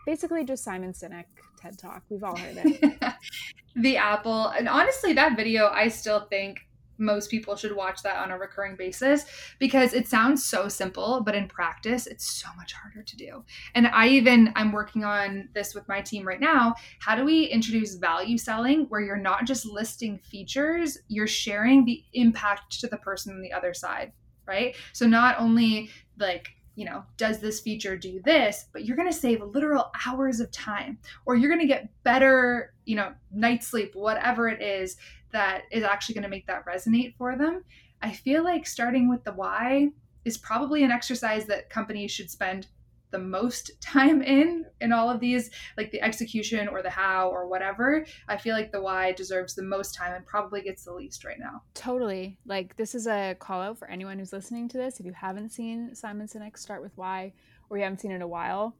Basically, 0.06 0.42
just 0.42 0.64
Simon 0.64 0.92
Sinek 0.92 1.26
TED 1.60 1.78
Talk. 1.78 2.02
We've 2.08 2.24
all 2.24 2.36
heard 2.36 2.56
it. 2.64 3.14
the 3.76 3.98
Apple. 3.98 4.48
And 4.48 4.68
honestly, 4.68 5.12
that 5.12 5.36
video, 5.36 5.68
I 5.68 5.88
still 5.88 6.26
think 6.30 6.60
most 7.02 7.30
people 7.30 7.56
should 7.56 7.74
watch 7.74 8.02
that 8.02 8.16
on 8.16 8.30
a 8.30 8.38
recurring 8.38 8.76
basis 8.76 9.24
because 9.58 9.92
it 9.92 10.08
sounds 10.08 10.44
so 10.44 10.68
simple 10.68 11.20
but 11.20 11.34
in 11.34 11.48
practice 11.48 12.06
it's 12.06 12.26
so 12.26 12.48
much 12.56 12.72
harder 12.72 13.02
to 13.02 13.16
do 13.16 13.44
and 13.74 13.86
i 13.88 14.08
even 14.08 14.52
i'm 14.56 14.72
working 14.72 15.04
on 15.04 15.48
this 15.54 15.74
with 15.74 15.86
my 15.88 16.00
team 16.00 16.26
right 16.26 16.40
now 16.40 16.74
how 17.00 17.14
do 17.14 17.24
we 17.24 17.44
introduce 17.44 17.96
value 17.96 18.38
selling 18.38 18.86
where 18.88 19.00
you're 19.00 19.16
not 19.16 19.44
just 19.44 19.66
listing 19.66 20.18
features 20.18 20.98
you're 21.08 21.26
sharing 21.26 21.84
the 21.84 22.02
impact 22.14 22.80
to 22.80 22.86
the 22.86 22.98
person 22.98 23.34
on 23.34 23.42
the 23.42 23.52
other 23.52 23.74
side 23.74 24.12
right 24.46 24.76
so 24.92 25.06
not 25.06 25.38
only 25.38 25.90
like 26.18 26.50
you 26.74 26.86
know, 26.86 27.04
does 27.16 27.38
this 27.38 27.60
feature 27.60 27.96
do 27.96 28.20
this? 28.24 28.66
But 28.72 28.84
you're 28.84 28.96
going 28.96 29.10
to 29.10 29.14
save 29.14 29.42
literal 29.42 29.90
hours 30.06 30.40
of 30.40 30.50
time, 30.50 30.98
or 31.26 31.36
you're 31.36 31.50
going 31.50 31.60
to 31.60 31.66
get 31.66 31.90
better, 32.02 32.72
you 32.84 32.96
know, 32.96 33.12
night 33.30 33.62
sleep, 33.62 33.94
whatever 33.94 34.48
it 34.48 34.62
is 34.62 34.96
that 35.32 35.62
is 35.70 35.82
actually 35.82 36.14
going 36.14 36.22
to 36.22 36.28
make 36.28 36.46
that 36.46 36.66
resonate 36.66 37.16
for 37.16 37.36
them. 37.36 37.64
I 38.00 38.12
feel 38.12 38.42
like 38.42 38.66
starting 38.66 39.08
with 39.08 39.24
the 39.24 39.32
why 39.32 39.90
is 40.24 40.38
probably 40.38 40.84
an 40.84 40.90
exercise 40.90 41.46
that 41.46 41.70
companies 41.70 42.10
should 42.10 42.30
spend 42.30 42.68
the 43.12 43.18
most 43.18 43.70
time 43.80 44.22
in 44.22 44.64
in 44.80 44.92
all 44.92 45.08
of 45.08 45.20
these 45.20 45.50
like 45.76 45.92
the 45.92 46.02
execution 46.02 46.66
or 46.66 46.82
the 46.82 46.90
how 46.90 47.28
or 47.28 47.46
whatever. 47.46 48.04
I 48.26 48.36
feel 48.36 48.56
like 48.56 48.72
the 48.72 48.82
why 48.82 49.12
deserves 49.12 49.54
the 49.54 49.62
most 49.62 49.94
time 49.94 50.14
and 50.14 50.26
probably 50.26 50.62
gets 50.62 50.84
the 50.84 50.92
least 50.92 51.24
right 51.24 51.38
now. 51.38 51.62
Totally. 51.74 52.38
Like 52.44 52.76
this 52.76 52.94
is 52.94 53.06
a 53.06 53.36
call 53.38 53.60
out 53.60 53.78
for 53.78 53.88
anyone 53.88 54.18
who's 54.18 54.32
listening 54.32 54.68
to 54.70 54.78
this. 54.78 54.98
If 54.98 55.06
you 55.06 55.12
haven't 55.12 55.50
seen 55.50 55.94
simon 55.94 56.26
sinek 56.26 56.58
start 56.58 56.82
with 56.82 56.96
why 56.96 57.32
or 57.70 57.76
you 57.76 57.84
haven't 57.84 58.00
seen 58.00 58.10
it 58.10 58.16
in 58.16 58.22
a 58.22 58.28
while 58.28 58.74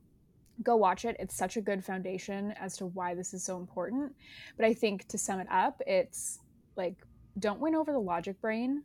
go 0.63 0.77
watch 0.77 1.05
it. 1.05 1.17
It's 1.19 1.35
such 1.35 1.57
a 1.57 1.63
good 1.63 1.83
foundation 1.83 2.53
as 2.53 2.77
to 2.77 2.87
why 2.87 3.15
this 3.15 3.33
is 3.35 3.43
so 3.43 3.57
important. 3.57 4.15
But 4.57 4.67
i 4.67 4.75
think 4.75 5.09
to 5.09 5.19
sum 5.19 5.41
it 5.41 5.47
up 5.51 5.81
it's 5.87 6.41
like 6.77 6.97
don't 7.39 7.61
win 7.61 7.75
over 7.75 7.93
the 7.93 7.99
logic 7.99 8.41
brain 8.41 8.83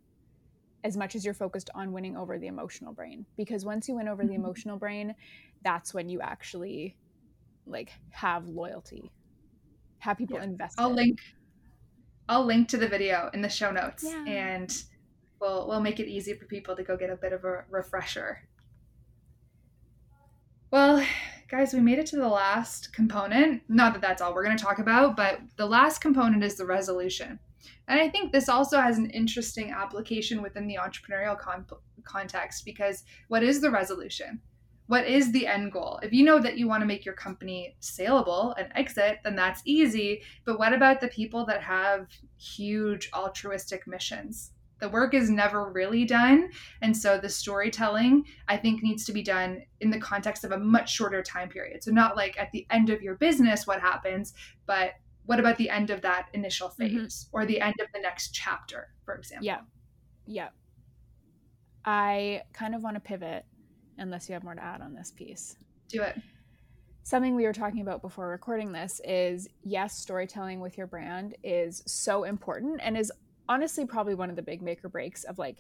as 0.84 0.96
much 0.96 1.16
as 1.16 1.26
you're 1.26 1.34
focused 1.34 1.70
on 1.76 1.92
winning 1.92 2.16
over 2.16 2.38
the 2.38 2.48
emotional 2.48 2.94
brain 2.94 3.26
because 3.36 3.66
once 3.66 3.88
you 3.88 3.96
win 3.96 4.08
over 4.08 4.24
the 4.24 4.30
mm-hmm. 4.30 4.44
emotional 4.44 4.78
brain 4.78 5.14
that's 5.64 5.94
when 5.94 6.08
you 6.08 6.22
actually 6.22 6.96
like 7.66 7.92
have 8.12 8.48
loyalty 8.48 9.12
have 10.00 10.18
people 10.18 10.38
yeah. 10.38 10.44
invest 10.44 10.80
i'll 10.80 10.94
link 10.94 11.20
i'll 12.30 12.46
link 12.46 12.68
to 12.68 12.78
the 12.78 12.88
video 12.88 13.30
in 13.34 13.42
the 13.42 13.50
show 13.50 13.72
notes 13.72 14.04
yeah. 14.06 14.24
and 14.26 14.84
we'll 15.40 15.68
we'll 15.68 15.82
make 15.82 16.00
it 16.00 16.08
easy 16.08 16.34
for 16.34 16.46
people 16.46 16.76
to 16.76 16.84
go 16.84 16.98
get 16.98 17.10
a 17.10 17.16
bit 17.16 17.34
of 17.34 17.44
a 17.44 17.64
refresher. 17.70 18.44
Well, 20.72 21.06
guys, 21.50 21.74
we 21.74 21.80
made 21.80 22.00
it 22.00 22.08
to 22.08 22.18
the 22.18 22.28
last 22.28 22.92
component. 22.94 23.64
Not 23.70 23.94
that 23.94 24.02
that's 24.02 24.22
all 24.22 24.34
we're 24.34 24.44
going 24.44 24.58
to 24.58 24.64
talk 24.64 24.80
about, 24.80 25.16
but 25.16 25.40
the 25.56 25.66
last 25.66 26.00
component 26.00 26.44
is 26.44 26.56
the 26.56 26.66
resolution. 26.66 27.40
And 27.88 28.00
I 28.00 28.10
think 28.10 28.32
this 28.32 28.50
also 28.50 28.80
has 28.80 28.98
an 28.98 29.10
interesting 29.10 29.72
application 29.72 30.42
within 30.42 30.68
the 30.68 30.78
entrepreneurial 30.82 31.38
con- 31.38 31.66
context 32.04 32.66
because 32.66 33.04
what 33.28 33.44
is 33.44 33.62
the 33.62 33.72
resolution? 33.72 34.42
What 34.88 35.06
is 35.06 35.32
the 35.32 35.46
end 35.46 35.74
goal? 35.74 36.00
If 36.02 36.14
you 36.14 36.24
know 36.24 36.40
that 36.40 36.58
you 36.58 36.68
want 36.68 36.82
to 36.82 36.88
make 36.88 37.04
your 37.04 37.14
company 37.14 37.76
saleable 37.82 38.56
and 38.58 38.70
exit, 38.74 39.20
then 39.24 39.36
that's 39.36 39.62
easy. 39.66 40.22
But 40.46 40.60
what 40.60 40.74
about 40.74 41.02
the 41.02 41.10
people 41.10 41.46
that 41.46 41.62
have 41.62 42.08
huge 42.38 43.10
altruistic 43.14 43.86
missions? 43.86 44.52
The 44.80 44.90
work 44.90 45.14
is 45.14 45.30
never 45.30 45.70
really 45.72 46.06
done. 46.06 46.52
And 46.82 46.96
so 46.96 47.18
the 47.18 47.30
storytelling, 47.30 48.26
I 48.48 48.58
think, 48.58 48.84
needs 48.84 49.06
to 49.06 49.12
be 49.12 49.24
done 49.24 49.64
in 49.82 49.90
the 49.90 50.00
context 50.00 50.44
of 50.44 50.52
a 50.52 50.60
much 50.60 50.94
shorter 50.94 51.22
time 51.22 51.50
period. 51.50 51.84
So, 51.84 51.92
not 51.92 52.16
like 52.16 52.40
at 52.40 52.52
the 52.52 52.66
end 52.70 52.90
of 52.90 53.02
your 53.02 53.16
business, 53.16 53.66
what 53.66 53.82
happens, 53.82 54.34
but 54.68 54.92
what 55.28 55.40
about 55.40 55.58
the 55.58 55.70
end 55.70 55.90
of 55.90 56.02
that 56.02 56.28
initial 56.34 56.70
mm-hmm. 56.70 56.98
phase 56.98 57.26
mm-hmm. 57.26 57.38
or 57.38 57.46
the 57.46 57.62
end 57.62 57.76
of 57.80 57.88
the 57.94 58.00
next 58.00 58.34
chapter, 58.34 58.88
for 59.06 59.16
example? 59.16 59.46
Yeah. 59.46 59.60
Yeah. 60.26 60.50
I 61.86 62.42
kind 62.54 62.74
of 62.74 62.82
want 62.82 62.96
to 62.96 63.00
pivot 63.00 63.46
unless 63.98 64.28
you 64.28 64.34
have 64.34 64.44
more 64.44 64.56
to 64.56 64.64
add 64.64 64.82
on 64.82 64.94
this 64.94 65.12
piece. 65.12 65.56
Do 65.90 66.02
it. 66.02 66.16
Something 67.04 67.36
we 67.36 67.44
were 67.44 67.54
talking 67.54 67.82
about 67.82 68.02
before 68.02 68.28
recording 68.28 68.72
this 68.72 69.00
is 69.06 69.48
yes, 69.64 69.98
storytelling 69.98 70.60
with 70.60 70.78
your 70.78 70.88
brand 70.88 71.36
is 71.44 71.84
so 71.86 72.24
important 72.24 72.80
and 72.84 72.98
is 72.98 73.12
honestly 73.48 73.86
probably 73.86 74.16
one 74.16 74.30
of 74.30 74.36
the 74.36 74.42
big 74.42 74.62
make 74.62 74.84
or 74.84 74.90
breaks 74.90 75.24
of 75.24 75.38
like 75.38 75.58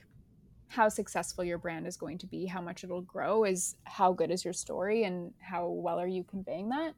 how 0.67 0.89
successful 0.89 1.43
your 1.43 1.57
brand 1.57 1.87
is 1.87 1.95
going 1.95 2.17
to 2.17 2.27
be, 2.27 2.45
how 2.45 2.61
much 2.61 2.83
it'll 2.83 3.01
grow 3.01 3.45
is 3.45 3.75
how 3.85 4.11
good 4.11 4.31
is 4.31 4.43
your 4.43 4.53
story 4.53 5.03
and 5.03 5.33
how 5.39 5.67
well 5.67 5.99
are 5.99 6.07
you 6.07 6.23
conveying 6.23 6.69
that. 6.69 6.93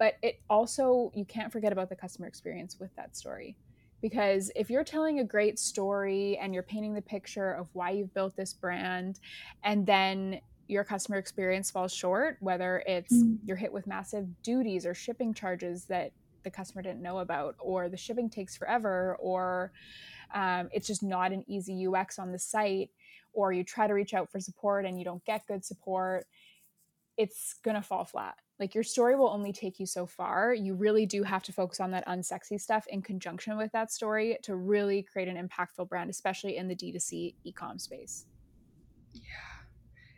But 0.00 0.14
it 0.22 0.40
also, 0.48 1.12
you 1.14 1.26
can't 1.26 1.52
forget 1.52 1.72
about 1.72 1.90
the 1.90 1.94
customer 1.94 2.26
experience 2.26 2.80
with 2.80 2.90
that 2.96 3.14
story. 3.14 3.54
Because 4.00 4.50
if 4.56 4.70
you're 4.70 4.82
telling 4.82 5.20
a 5.20 5.24
great 5.24 5.58
story 5.58 6.38
and 6.38 6.54
you're 6.54 6.62
painting 6.62 6.94
the 6.94 7.02
picture 7.02 7.52
of 7.52 7.68
why 7.74 7.90
you've 7.90 8.14
built 8.14 8.34
this 8.34 8.54
brand, 8.54 9.20
and 9.62 9.86
then 9.86 10.40
your 10.68 10.84
customer 10.84 11.18
experience 11.18 11.70
falls 11.70 11.92
short, 11.92 12.38
whether 12.40 12.82
it's 12.86 13.12
mm. 13.12 13.36
you're 13.44 13.58
hit 13.58 13.70
with 13.70 13.86
massive 13.86 14.26
duties 14.42 14.86
or 14.86 14.94
shipping 14.94 15.34
charges 15.34 15.84
that 15.84 16.12
the 16.44 16.50
customer 16.50 16.80
didn't 16.80 17.02
know 17.02 17.18
about, 17.18 17.56
or 17.60 17.90
the 17.90 17.96
shipping 17.98 18.30
takes 18.30 18.56
forever, 18.56 19.18
or 19.20 19.70
um, 20.32 20.70
it's 20.72 20.86
just 20.86 21.02
not 21.02 21.30
an 21.30 21.44
easy 21.46 21.86
UX 21.86 22.18
on 22.18 22.32
the 22.32 22.38
site, 22.38 22.88
or 23.34 23.52
you 23.52 23.62
try 23.64 23.86
to 23.86 23.92
reach 23.92 24.14
out 24.14 24.32
for 24.32 24.40
support 24.40 24.86
and 24.86 24.98
you 24.98 25.04
don't 25.04 25.22
get 25.26 25.46
good 25.46 25.62
support, 25.62 26.26
it's 27.18 27.56
going 27.62 27.76
to 27.76 27.82
fall 27.82 28.06
flat. 28.06 28.36
Like 28.60 28.74
your 28.74 28.84
story 28.84 29.16
will 29.16 29.30
only 29.30 29.52
take 29.52 29.80
you 29.80 29.86
so 29.86 30.04
far. 30.04 30.52
You 30.52 30.74
really 30.74 31.06
do 31.06 31.22
have 31.22 31.42
to 31.44 31.52
focus 31.52 31.80
on 31.80 31.90
that 31.92 32.06
unsexy 32.06 32.60
stuff 32.60 32.86
in 32.88 33.00
conjunction 33.00 33.56
with 33.56 33.72
that 33.72 33.90
story 33.90 34.36
to 34.42 34.54
really 34.54 35.02
create 35.02 35.28
an 35.28 35.48
impactful 35.48 35.88
brand, 35.88 36.10
especially 36.10 36.58
in 36.58 36.68
the 36.68 36.76
D2C 36.76 37.34
e-com 37.42 37.78
space. 37.78 38.26
Yeah. 39.14 39.22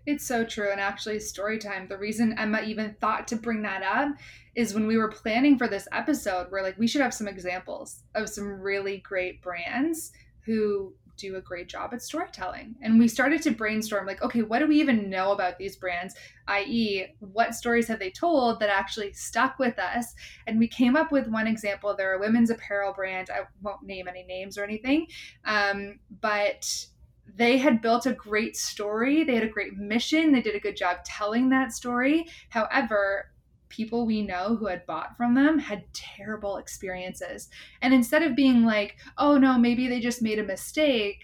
It's 0.05 0.27
so 0.27 0.45
true. 0.45 0.73
And 0.73 0.81
actually, 0.81 1.21
story 1.21 1.59
time, 1.59 1.87
the 1.87 1.97
reason 1.97 2.37
Emma 2.37 2.63
even 2.63 2.97
thought 3.01 3.29
to 3.29 3.37
bring 3.37 3.63
that 3.63 3.85
up 3.85 4.17
is 4.57 4.75
when 4.75 4.89
we 4.89 4.99
were 4.99 5.09
planning 5.09 5.57
for 5.57 5.69
this 5.69 5.87
episode, 5.93 6.49
we're 6.51 6.63
like, 6.63 6.77
we 6.77 6.89
should 6.89 7.01
have 7.01 7.15
some 7.15 7.29
examples 7.29 8.03
of 8.17 8.29
some 8.29 8.61
really 8.61 8.99
great 8.99 9.41
brands 9.41 10.11
who 10.45 10.93
do 11.23 11.37
a 11.37 11.41
great 11.41 11.69
job 11.69 11.95
at 11.95 12.03
storytelling. 12.03 12.75
And 12.83 12.99
we 12.99 13.07
started 13.09 13.41
to 13.43 13.53
brainstorm 13.53 14.07
like, 14.07 14.23
okay, 14.23 14.43
what 14.43 14.59
do 14.59 14.67
we 14.67 14.81
even 14.81 15.09
know 15.09 15.33
about 15.33 15.57
these 15.57 15.77
brands? 15.77 16.15
i.e., 16.49 17.07
what 17.21 17.55
stories 17.55 17.87
have 17.87 18.01
they 18.01 18.11
told 18.11 18.59
that 18.59 18.69
actually 18.69 19.13
stuck 19.13 19.59
with 19.59 19.79
us? 19.79 20.13
And 20.47 20.59
we 20.59 20.67
came 20.67 20.97
up 20.97 21.13
with 21.13 21.29
one 21.29 21.47
example. 21.47 21.95
They're 21.95 22.15
a 22.15 22.21
women's 22.21 22.51
apparel 22.51 22.93
brand. 22.93 23.31
I 23.31 23.43
won't 23.63 23.85
name 23.85 24.09
any 24.09 24.25
names 24.25 24.59
or 24.59 24.65
anything, 24.65 25.07
um, 25.45 26.01
but 26.21 26.67
they 27.35 27.57
had 27.57 27.81
built 27.81 28.07
a 28.07 28.13
great 28.13 28.57
story. 28.57 29.25
They 29.25 29.35
had 29.35 29.45
a 29.45 29.49
great 29.49 29.77
mission. 29.77 30.33
They 30.33 30.43
did 30.43 30.57
a 30.57 30.61
good 30.61 30.77
job 30.77 30.99
telling 31.05 31.49
that 31.51 31.73
story. 31.73 32.27
However, 32.51 33.32
people 33.73 34.07
we 34.07 34.23
know 34.23 34.55
who 34.55 34.67
had 34.67 34.87
bought 34.87 35.17
from 35.17 35.35
them 35.35 35.59
had 35.59 35.93
terrible 35.93 36.59
experiences. 36.59 37.49
And 37.81 37.93
instead 37.93 38.23
of 38.23 38.37
being 38.37 38.65
like, 38.65 38.97
oh 39.19 39.37
no, 39.39 39.59
maybe 39.59 39.89
they 39.89 39.99
just 39.99 40.23
made 40.23 40.39
a 40.39 40.45
mistake, 40.45 41.23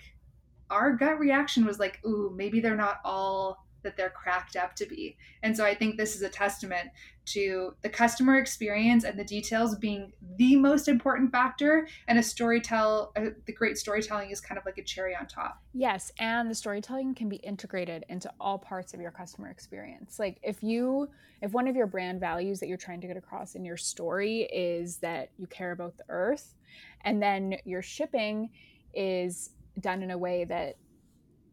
our 0.71 0.97
gut 0.97 1.19
reaction 1.19 1.65
was 1.65 1.79
like, 1.79 2.01
ooh, 2.05 2.33
maybe 2.35 2.61
they're 2.61 2.75
not 2.75 3.01
all 3.05 3.65
that 3.83 3.97
they're 3.97 4.11
cracked 4.11 4.57
up 4.57 4.75
to 4.77 4.87
be. 4.87 5.17
And 5.43 5.57
so 5.57 5.65
I 5.65 5.75
think 5.75 5.97
this 5.97 6.17
is 6.17 6.23
a 6.23 6.29
testament 6.29 6.91
to 7.33 7.75
the 7.83 7.89
customer 7.89 8.39
experience 8.39 9.05
and 9.05 9.19
the 9.19 9.25
details 9.25 9.77
being 9.77 10.13
the 10.37 10.57
most 10.57 10.89
important 10.89 11.31
factor 11.31 11.89
and 12.07 12.19
a 12.19 12.23
storytell 12.23 13.11
uh, 13.17 13.31
the 13.47 13.53
great 13.53 13.77
storytelling 13.77 14.31
is 14.31 14.41
kind 14.41 14.59
of 14.59 14.65
like 14.65 14.79
a 14.79 14.83
cherry 14.83 15.15
on 15.15 15.27
top. 15.27 15.63
Yes, 15.75 16.13
and 16.19 16.51
the 16.51 16.55
storytelling 16.55 17.15
can 17.15 17.29
be 17.29 17.37
integrated 17.37 18.05
into 18.09 18.31
all 18.41 18.59
parts 18.59 18.95
of 18.95 19.01
your 19.01 19.11
customer 19.11 19.49
experience. 19.49 20.19
Like 20.19 20.39
if 20.43 20.63
you 20.63 21.09
if 21.41 21.53
one 21.53 21.69
of 21.69 21.77
your 21.77 21.87
brand 21.87 22.21
values 22.21 22.59
that 22.61 22.69
you're 22.69 22.77
trying 22.77 23.01
to 23.01 23.07
get 23.07 23.17
across 23.17 23.55
in 23.55 23.65
your 23.65 23.77
story 23.77 24.43
is 24.53 24.97
that 24.99 25.31
you 25.39 25.47
care 25.47 25.73
about 25.73 25.97
the 25.97 26.05
earth 26.09 26.55
and 27.03 27.23
then 27.23 27.57
your 27.65 27.83
shipping 27.83 28.51
is 28.95 29.51
done 29.81 30.03
in 30.03 30.11
a 30.11 30.19
way 30.19 30.45
that 30.45 30.77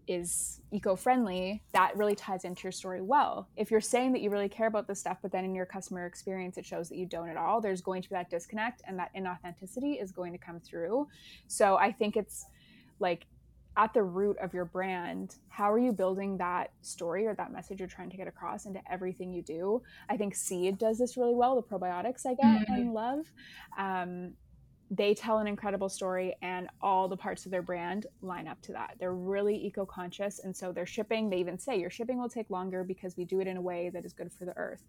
is 0.07 0.61
eco-friendly 0.71 1.63
that 1.73 1.95
really 1.97 2.15
ties 2.15 2.45
into 2.45 2.63
your 2.63 2.71
story 2.71 3.01
well. 3.01 3.47
If 3.55 3.71
you're 3.71 3.81
saying 3.81 4.13
that 4.13 4.21
you 4.21 4.29
really 4.29 4.49
care 4.49 4.67
about 4.67 4.87
this 4.87 4.99
stuff 4.99 5.17
but 5.21 5.31
then 5.31 5.45
in 5.45 5.55
your 5.55 5.65
customer 5.65 6.05
experience 6.05 6.57
it 6.57 6.65
shows 6.65 6.89
that 6.89 6.97
you 6.97 7.05
don't 7.05 7.29
at 7.29 7.37
all 7.37 7.61
there's 7.61 7.81
going 7.81 8.01
to 8.01 8.09
be 8.09 8.15
that 8.15 8.29
disconnect 8.29 8.81
and 8.87 8.97
that 8.99 9.11
inauthenticity 9.15 10.01
is 10.01 10.11
going 10.11 10.31
to 10.31 10.37
come 10.37 10.59
through. 10.59 11.07
So 11.47 11.77
i 11.77 11.91
think 11.91 12.17
it's 12.17 12.45
like 12.99 13.25
at 13.77 13.93
the 13.93 14.01
root 14.01 14.37
of 14.41 14.53
your 14.53 14.65
brand 14.65 15.35
how 15.49 15.71
are 15.71 15.79
you 15.79 15.91
building 15.91 16.37
that 16.37 16.71
story 16.81 17.27
or 17.27 17.33
that 17.35 17.51
message 17.51 17.79
you're 17.79 17.87
trying 17.87 18.09
to 18.09 18.17
get 18.17 18.27
across 18.27 18.65
into 18.65 18.81
everything 18.91 19.33
you 19.33 19.41
do? 19.41 19.81
I 20.09 20.17
think 20.17 20.35
seed 20.35 20.77
does 20.77 20.97
this 20.97 21.17
really 21.17 21.35
well 21.35 21.55
the 21.55 21.63
probiotics 21.63 22.25
i 22.25 22.33
get 22.33 22.45
mm-hmm. 22.45 22.73
and 22.73 22.93
love. 22.93 23.25
Um, 23.77 24.33
they 24.91 25.13
tell 25.13 25.39
an 25.39 25.47
incredible 25.47 25.89
story 25.89 26.35
and 26.41 26.67
all 26.81 27.07
the 27.07 27.17
parts 27.17 27.45
of 27.45 27.51
their 27.51 27.61
brand 27.61 28.05
line 28.21 28.47
up 28.47 28.61
to 28.61 28.71
that. 28.73 28.95
They're 28.99 29.13
really 29.13 29.55
eco 29.65 29.85
conscious. 29.85 30.39
And 30.39 30.55
so 30.55 30.71
their 30.71 30.85
shipping, 30.85 31.29
they 31.29 31.37
even 31.37 31.57
say 31.57 31.79
your 31.79 31.89
shipping 31.89 32.19
will 32.19 32.29
take 32.29 32.49
longer 32.49 32.83
because 32.83 33.17
we 33.17 33.25
do 33.25 33.39
it 33.39 33.47
in 33.47 33.57
a 33.57 33.61
way 33.61 33.89
that 33.89 34.05
is 34.05 34.13
good 34.13 34.31
for 34.31 34.45
the 34.45 34.55
earth. 34.57 34.83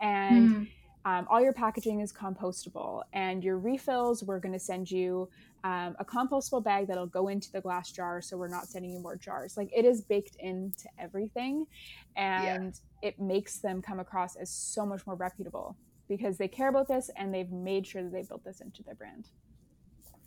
And 0.00 0.54
mm. 0.54 0.68
um, 1.04 1.26
all 1.28 1.40
your 1.40 1.52
packaging 1.52 2.00
is 2.00 2.12
compostable. 2.12 3.02
And 3.12 3.42
your 3.42 3.58
refills, 3.58 4.22
we're 4.22 4.38
going 4.38 4.52
to 4.52 4.60
send 4.60 4.88
you 4.88 5.28
um, 5.64 5.96
a 5.98 6.04
compostable 6.04 6.62
bag 6.62 6.86
that'll 6.86 7.06
go 7.06 7.26
into 7.26 7.50
the 7.50 7.60
glass 7.60 7.90
jar. 7.90 8.20
So 8.22 8.36
we're 8.36 8.48
not 8.48 8.68
sending 8.68 8.92
you 8.92 9.00
more 9.00 9.16
jars. 9.16 9.56
Like 9.56 9.70
it 9.76 9.84
is 9.84 10.02
baked 10.02 10.36
into 10.38 10.88
everything. 11.00 11.66
And 12.14 12.74
yeah. 13.02 13.08
it 13.08 13.18
makes 13.18 13.58
them 13.58 13.82
come 13.82 13.98
across 13.98 14.36
as 14.36 14.50
so 14.50 14.86
much 14.86 15.04
more 15.04 15.16
reputable 15.16 15.76
because 16.08 16.38
they 16.38 16.48
care 16.48 16.68
about 16.68 16.88
this 16.88 17.10
and 17.16 17.32
they've 17.32 17.50
made 17.50 17.86
sure 17.86 18.02
that 18.02 18.12
they 18.12 18.22
built 18.22 18.44
this 18.44 18.60
into 18.60 18.82
their 18.82 18.94
brand. 18.94 19.28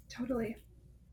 Totally. 0.10 0.58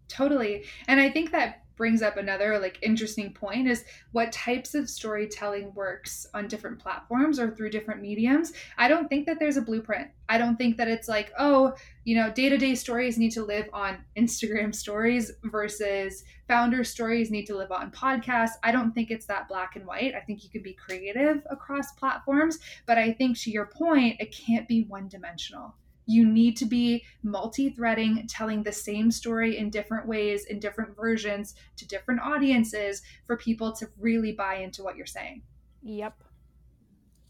Totally. 0.09 0.65
And 0.89 1.01
I 1.01 1.11
think 1.11 1.33
that 1.33 1.63
brings 1.83 2.01
up 2.01 2.17
another 2.17 2.61
like 2.61 2.79
interesting 2.81 3.33
point 3.33 3.67
is 3.67 3.85
what 4.13 4.31
types 4.31 4.77
of 4.77 4.89
storytelling 4.89 5.75
works 5.75 6.29
on 6.33 6.47
different 6.47 6.79
platforms 6.79 7.41
or 7.41 7.51
through 7.51 7.69
different 7.69 8.01
mediums. 8.01 8.53
I 8.79 8.87
don't 8.87 9.09
think 9.09 9.27
that 9.27 9.41
there's 9.41 9.57
a 9.57 9.63
blueprint. 9.63 10.07
I 10.29 10.39
don't 10.39 10.57
think 10.57 10.77
that 10.77 10.87
it's 10.87 11.09
like, 11.09 11.33
oh, 11.41 11.75
you 12.05 12.15
know, 12.15 12.31
day-to-day 12.31 12.77
stories 12.77 13.19
need 13.19 13.33
to 13.33 13.45
live 13.45 13.69
on 13.73 13.99
Instagram 14.17 14.73
stories 14.73 15.33
versus 15.43 16.23
founder 16.47 16.85
stories 16.85 17.33
need 17.33 17.47
to 17.47 17.57
live 17.57 17.73
on 17.73 17.91
podcasts. 17.91 18.53
I 18.63 18.71
don't 18.71 18.93
think 18.93 19.11
it's 19.11 19.27
that 19.27 19.49
black 19.49 19.75
and 19.75 19.85
white. 19.85 20.15
I 20.15 20.21
think 20.21 20.45
you 20.45 20.51
can 20.51 20.63
be 20.63 20.75
creative 20.75 21.43
across 21.51 21.91
platforms, 21.95 22.61
but 22.87 22.97
I 22.97 23.13
think 23.13 23.41
to 23.41 23.51
your 23.51 23.67
point, 23.67 24.21
it 24.21 24.33
can't 24.33 24.69
be 24.69 24.85
one-dimensional 24.85 25.75
you 26.07 26.27
need 26.27 26.57
to 26.59 26.67
be 26.67 27.05
multi 27.23 27.71
threading, 27.71 28.27
telling 28.29 28.63
the 28.63 28.73
same 28.73 29.11
story 29.11 29.59
in 29.59 29.71
different 29.71 30.07
ways, 30.07 30.47
in 30.47 30.59
different 30.59 30.97
versions 30.97 31.55
to 31.77 31.87
different 31.87 32.21
audiences 32.21 33.03
for 33.27 33.37
people 33.37 33.73
to 33.73 33.89
really 33.99 34.33
buy 34.33 34.57
into 34.57 34.83
what 34.83 34.97
you're 34.97 35.07
saying. 35.07 35.43
Yep. 35.83 36.23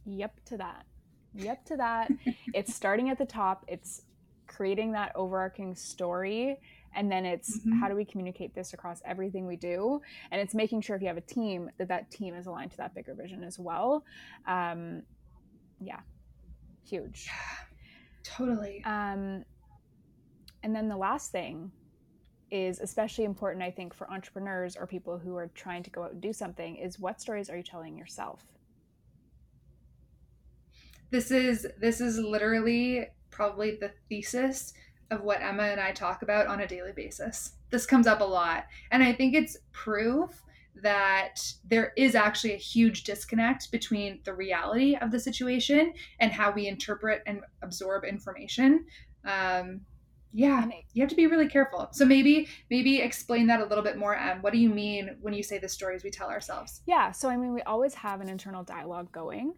Yep 0.07 0.45
to 0.47 0.57
that. 0.59 0.85
Yep 1.35 1.65
to 1.67 1.77
that. 1.77 2.11
it's 2.55 2.75
starting 2.75 3.11
at 3.11 3.19
the 3.19 3.27
top, 3.27 3.65
it's 3.69 4.03
creating 4.47 4.93
that 4.93 5.13
overarching 5.15 5.75
story. 5.75 6.59
And 6.95 7.11
then 7.11 7.25
it's 7.25 7.59
mm-hmm. 7.59 7.81
how 7.81 7.89
do 7.89 7.95
we 7.95 8.05
communicate 8.05 8.55
this 8.55 8.75
across 8.75 9.01
everything 9.05 9.47
we 9.47 9.57
do? 9.57 10.01
And 10.31 10.41
it's 10.41 10.55
making 10.55 10.83
sure 10.83 10.95
if 10.95 11.01
you 11.01 11.09
have 11.09 11.17
a 11.17 11.23
team 11.23 11.71
that 11.79 11.89
that 11.89 12.11
team 12.11 12.35
is 12.35 12.47
aligned 12.47 12.73
to 12.73 12.77
that 12.79 12.95
bigger 12.95 13.15
vision 13.15 13.43
as 13.45 13.59
well. 13.59 14.05
Um, 14.47 15.03
yeah, 15.81 16.01
huge. 16.87 17.29
Totally. 18.23 18.83
Um, 18.85 19.45
and 20.63 20.75
then 20.75 20.89
the 20.89 20.97
last 20.97 21.33
thing 21.33 21.73
is 22.51 22.81
especially 22.81 23.25
important, 23.25 23.65
I 23.65 23.71
think, 23.71 23.95
for 23.95 24.11
entrepreneurs 24.11 24.77
or 24.77 24.87
people 24.87 25.19
who 25.19 25.37
are 25.37 25.49
trying 25.55 25.83
to 25.83 25.91
go 25.91 26.03
out 26.03 26.13
and 26.13 26.21
do 26.21 26.33
something 26.33 26.77
is 26.77 26.99
what 26.99 27.21
stories 27.21 27.49
are 27.49 27.57
you 27.57 27.63
telling 27.63 27.97
yourself? 27.97 28.45
This 31.11 31.31
is 31.31 31.67
this 31.79 32.01
is 32.01 32.19
literally 32.19 33.07
probably 33.31 33.77
the 33.77 33.91
thesis 34.09 34.75
of 35.11 35.23
what 35.23 35.43
Emma 35.43 35.65
and 35.65 35.81
I 35.81 35.93
talk 35.93 36.23
about 36.23 36.47
on 36.47 36.61
a 36.61 36.67
daily 36.67 36.93
basis. 36.93 37.53
This 37.71 37.87
comes 37.87 38.07
up 38.07 38.21
a 38.21 38.25
lot. 38.25 38.67
And 38.91 39.03
I 39.03 39.13
think 39.13 39.35
it's 39.35 39.59
proof 39.73 40.43
that 40.83 41.41
there 41.65 41.93
is 41.97 42.15
actually 42.15 42.55
a 42.55 42.59
huge 42.59 43.05
disconnect 43.05 43.71
between 43.71 44.21
the 44.25 44.33
reality 44.33 44.97
of 44.97 45.11
the 45.11 45.21
situation 45.21 45.93
and 46.19 46.33
how 46.33 46.51
we 46.51 46.67
interpret 46.67 47.23
and 47.27 47.41
absorb 47.63 48.05
information. 48.05 48.87
Um, 49.25 49.83
yeah, 50.33 50.67
you 50.95 51.03
have 51.03 51.11
to 51.11 51.17
be 51.17 51.27
really 51.27 51.49
careful. 51.49 51.89
So 51.93 52.07
maybe 52.07 52.49
maybe 52.71 53.01
explain 53.01 53.47
that 53.49 53.61
a 53.61 53.67
little 53.67 53.85
bit 53.85 53.99
more. 53.99 54.17
Em, 54.17 54.41
what 54.41 54.53
do 54.53 54.59
you 54.59 54.71
mean 54.71 55.17
when 55.21 55.35
you 55.35 55.43
say 55.43 55.59
the 55.59 55.69
stories 55.69 56.03
we 56.03 56.11
tell 56.11 56.29
ourselves? 56.29 56.81
Yeah, 56.87 57.13
so 57.13 57.29
I 57.29 57.37
mean 57.37 57.53
we 57.53 57.61
always 57.63 57.95
have 57.95 58.23
an 58.23 58.29
internal 58.31 58.65
dialogue 58.65 59.13
going 59.13 59.55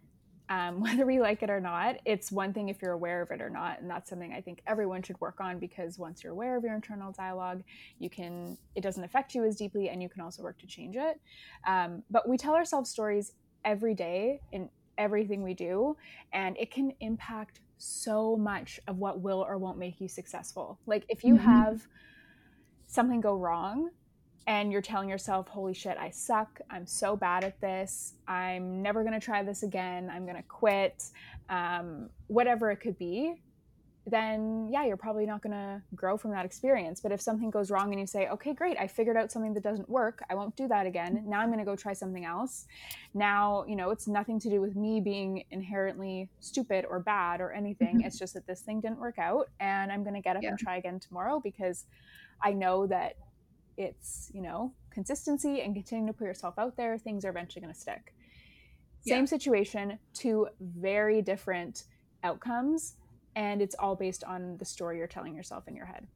um, 0.49 0.79
whether 0.81 1.05
we 1.05 1.19
like 1.19 1.43
it 1.43 1.49
or 1.49 1.59
not. 1.59 1.97
It's 2.05 2.31
one 2.31 2.53
thing 2.53 2.69
if 2.69 2.81
you're 2.81 2.91
aware 2.91 3.21
of 3.21 3.31
it 3.31 3.41
or 3.41 3.49
not, 3.49 3.81
and 3.81 3.89
that's 3.89 4.09
something 4.09 4.33
I 4.33 4.41
think 4.41 4.61
everyone 4.67 5.03
should 5.03 5.19
work 5.19 5.39
on 5.39 5.59
because 5.59 5.97
once 5.97 6.23
you're 6.23 6.33
aware 6.33 6.57
of 6.57 6.63
your 6.63 6.75
internal 6.75 7.11
dialogue, 7.11 7.63
you 7.99 8.09
can 8.09 8.57
it 8.75 8.81
doesn't 8.81 9.03
affect 9.03 9.35
you 9.35 9.43
as 9.45 9.55
deeply, 9.55 9.89
and 9.89 10.01
you 10.01 10.09
can 10.09 10.21
also 10.21 10.43
work 10.43 10.59
to 10.59 10.67
change 10.67 10.95
it. 10.95 11.19
Um, 11.67 12.03
but 12.09 12.27
we 12.27 12.37
tell 12.37 12.53
ourselves 12.53 12.89
stories 12.89 13.33
every 13.63 13.93
day 13.93 14.41
in 14.51 14.69
everything 14.97 15.43
we 15.43 15.53
do, 15.53 15.97
and 16.33 16.57
it 16.57 16.71
can 16.71 16.93
impact 16.99 17.59
so 17.77 18.37
much 18.37 18.79
of 18.87 18.97
what 18.97 19.19
will 19.19 19.45
or 19.47 19.57
won't 19.57 19.77
make 19.77 19.99
you 19.99 20.07
successful. 20.07 20.79
Like 20.85 21.05
if 21.09 21.23
you 21.23 21.35
mm-hmm. 21.35 21.45
have 21.45 21.87
something 22.87 23.19
go 23.19 23.35
wrong 23.35 23.89
and 24.47 24.71
you're 24.71 24.81
telling 24.81 25.09
yourself, 25.09 25.47
holy 25.47 25.73
shit, 25.73 25.97
I 25.97 26.09
suck. 26.11 26.61
I'm 26.69 26.85
so 26.85 27.15
bad 27.15 27.43
at 27.43 27.59
this. 27.61 28.13
I'm 28.27 28.81
never 28.81 29.03
going 29.03 29.19
to 29.19 29.23
try 29.23 29.41
this 29.43 29.63
again. 29.63 30.11
I'm 30.13 30.23
going 30.23 30.37
to 30.37 30.43
quit, 30.43 31.05
um, 31.49 32.09
whatever 32.27 32.69
it 32.69 32.77
could 32.77 32.97
be, 32.97 33.35
then 34.07 34.67
yeah, 34.71 34.85
you're 34.85 34.97
probably 34.97 35.25
not 35.25 35.41
going 35.41 35.53
to 35.53 35.81
grow 35.95 36.15
from 36.15 36.29
that 36.31 36.45
experience. 36.45 37.01
But 37.01 37.11
if 37.11 37.19
something 37.19 37.49
goes 37.49 37.71
wrong 37.71 37.91
and 37.91 37.99
you 37.99 38.05
say, 38.05 38.27
okay, 38.27 38.53
great, 38.53 38.77
I 38.79 38.85
figured 38.85 39.17
out 39.17 39.31
something 39.31 39.53
that 39.55 39.63
doesn't 39.63 39.89
work. 39.89 40.23
I 40.29 40.35
won't 40.35 40.55
do 40.55 40.67
that 40.67 40.85
again. 40.85 41.23
Now 41.25 41.39
I'm 41.39 41.47
going 41.47 41.57
to 41.57 41.65
go 41.65 41.75
try 41.75 41.93
something 41.93 42.23
else. 42.23 42.67
Now, 43.15 43.65
you 43.67 43.75
know, 43.75 43.89
it's 43.89 44.07
nothing 44.07 44.39
to 44.41 44.49
do 44.49 44.61
with 44.61 44.75
me 44.75 45.01
being 45.01 45.43
inherently 45.49 46.29
stupid 46.39 46.85
or 46.87 46.99
bad 46.99 47.41
or 47.41 47.51
anything. 47.51 47.97
Mm-hmm. 47.97 48.05
It's 48.05 48.19
just 48.19 48.35
that 48.35 48.45
this 48.45 48.61
thing 48.61 48.79
didn't 48.79 48.99
work 48.99 49.17
out 49.17 49.49
and 49.59 49.91
I'm 49.91 50.03
going 50.03 50.15
to 50.15 50.21
get 50.21 50.35
up 50.35 50.43
yeah. 50.43 50.49
and 50.49 50.59
try 50.59 50.77
again 50.77 50.99
tomorrow 50.99 51.41
because 51.43 51.85
I 52.43 52.53
know 52.53 52.85
that 52.87 53.15
it's 53.77 54.29
you 54.33 54.41
know 54.41 54.73
consistency 54.91 55.61
and 55.61 55.73
continuing 55.75 56.07
to 56.07 56.13
put 56.13 56.25
yourself 56.25 56.55
out 56.57 56.75
there 56.77 56.97
things 56.97 57.25
are 57.25 57.29
eventually 57.29 57.61
going 57.61 57.73
to 57.73 57.79
stick 57.79 58.13
yeah. 59.03 59.15
same 59.15 59.27
situation 59.27 59.97
two 60.13 60.47
very 60.59 61.21
different 61.21 61.83
outcomes 62.23 62.95
and 63.35 63.61
it's 63.61 63.75
all 63.79 63.95
based 63.95 64.23
on 64.23 64.57
the 64.57 64.65
story 64.65 64.97
you're 64.97 65.07
telling 65.07 65.35
yourself 65.35 65.67
in 65.67 65.75
your 65.75 65.85
head 65.85 66.07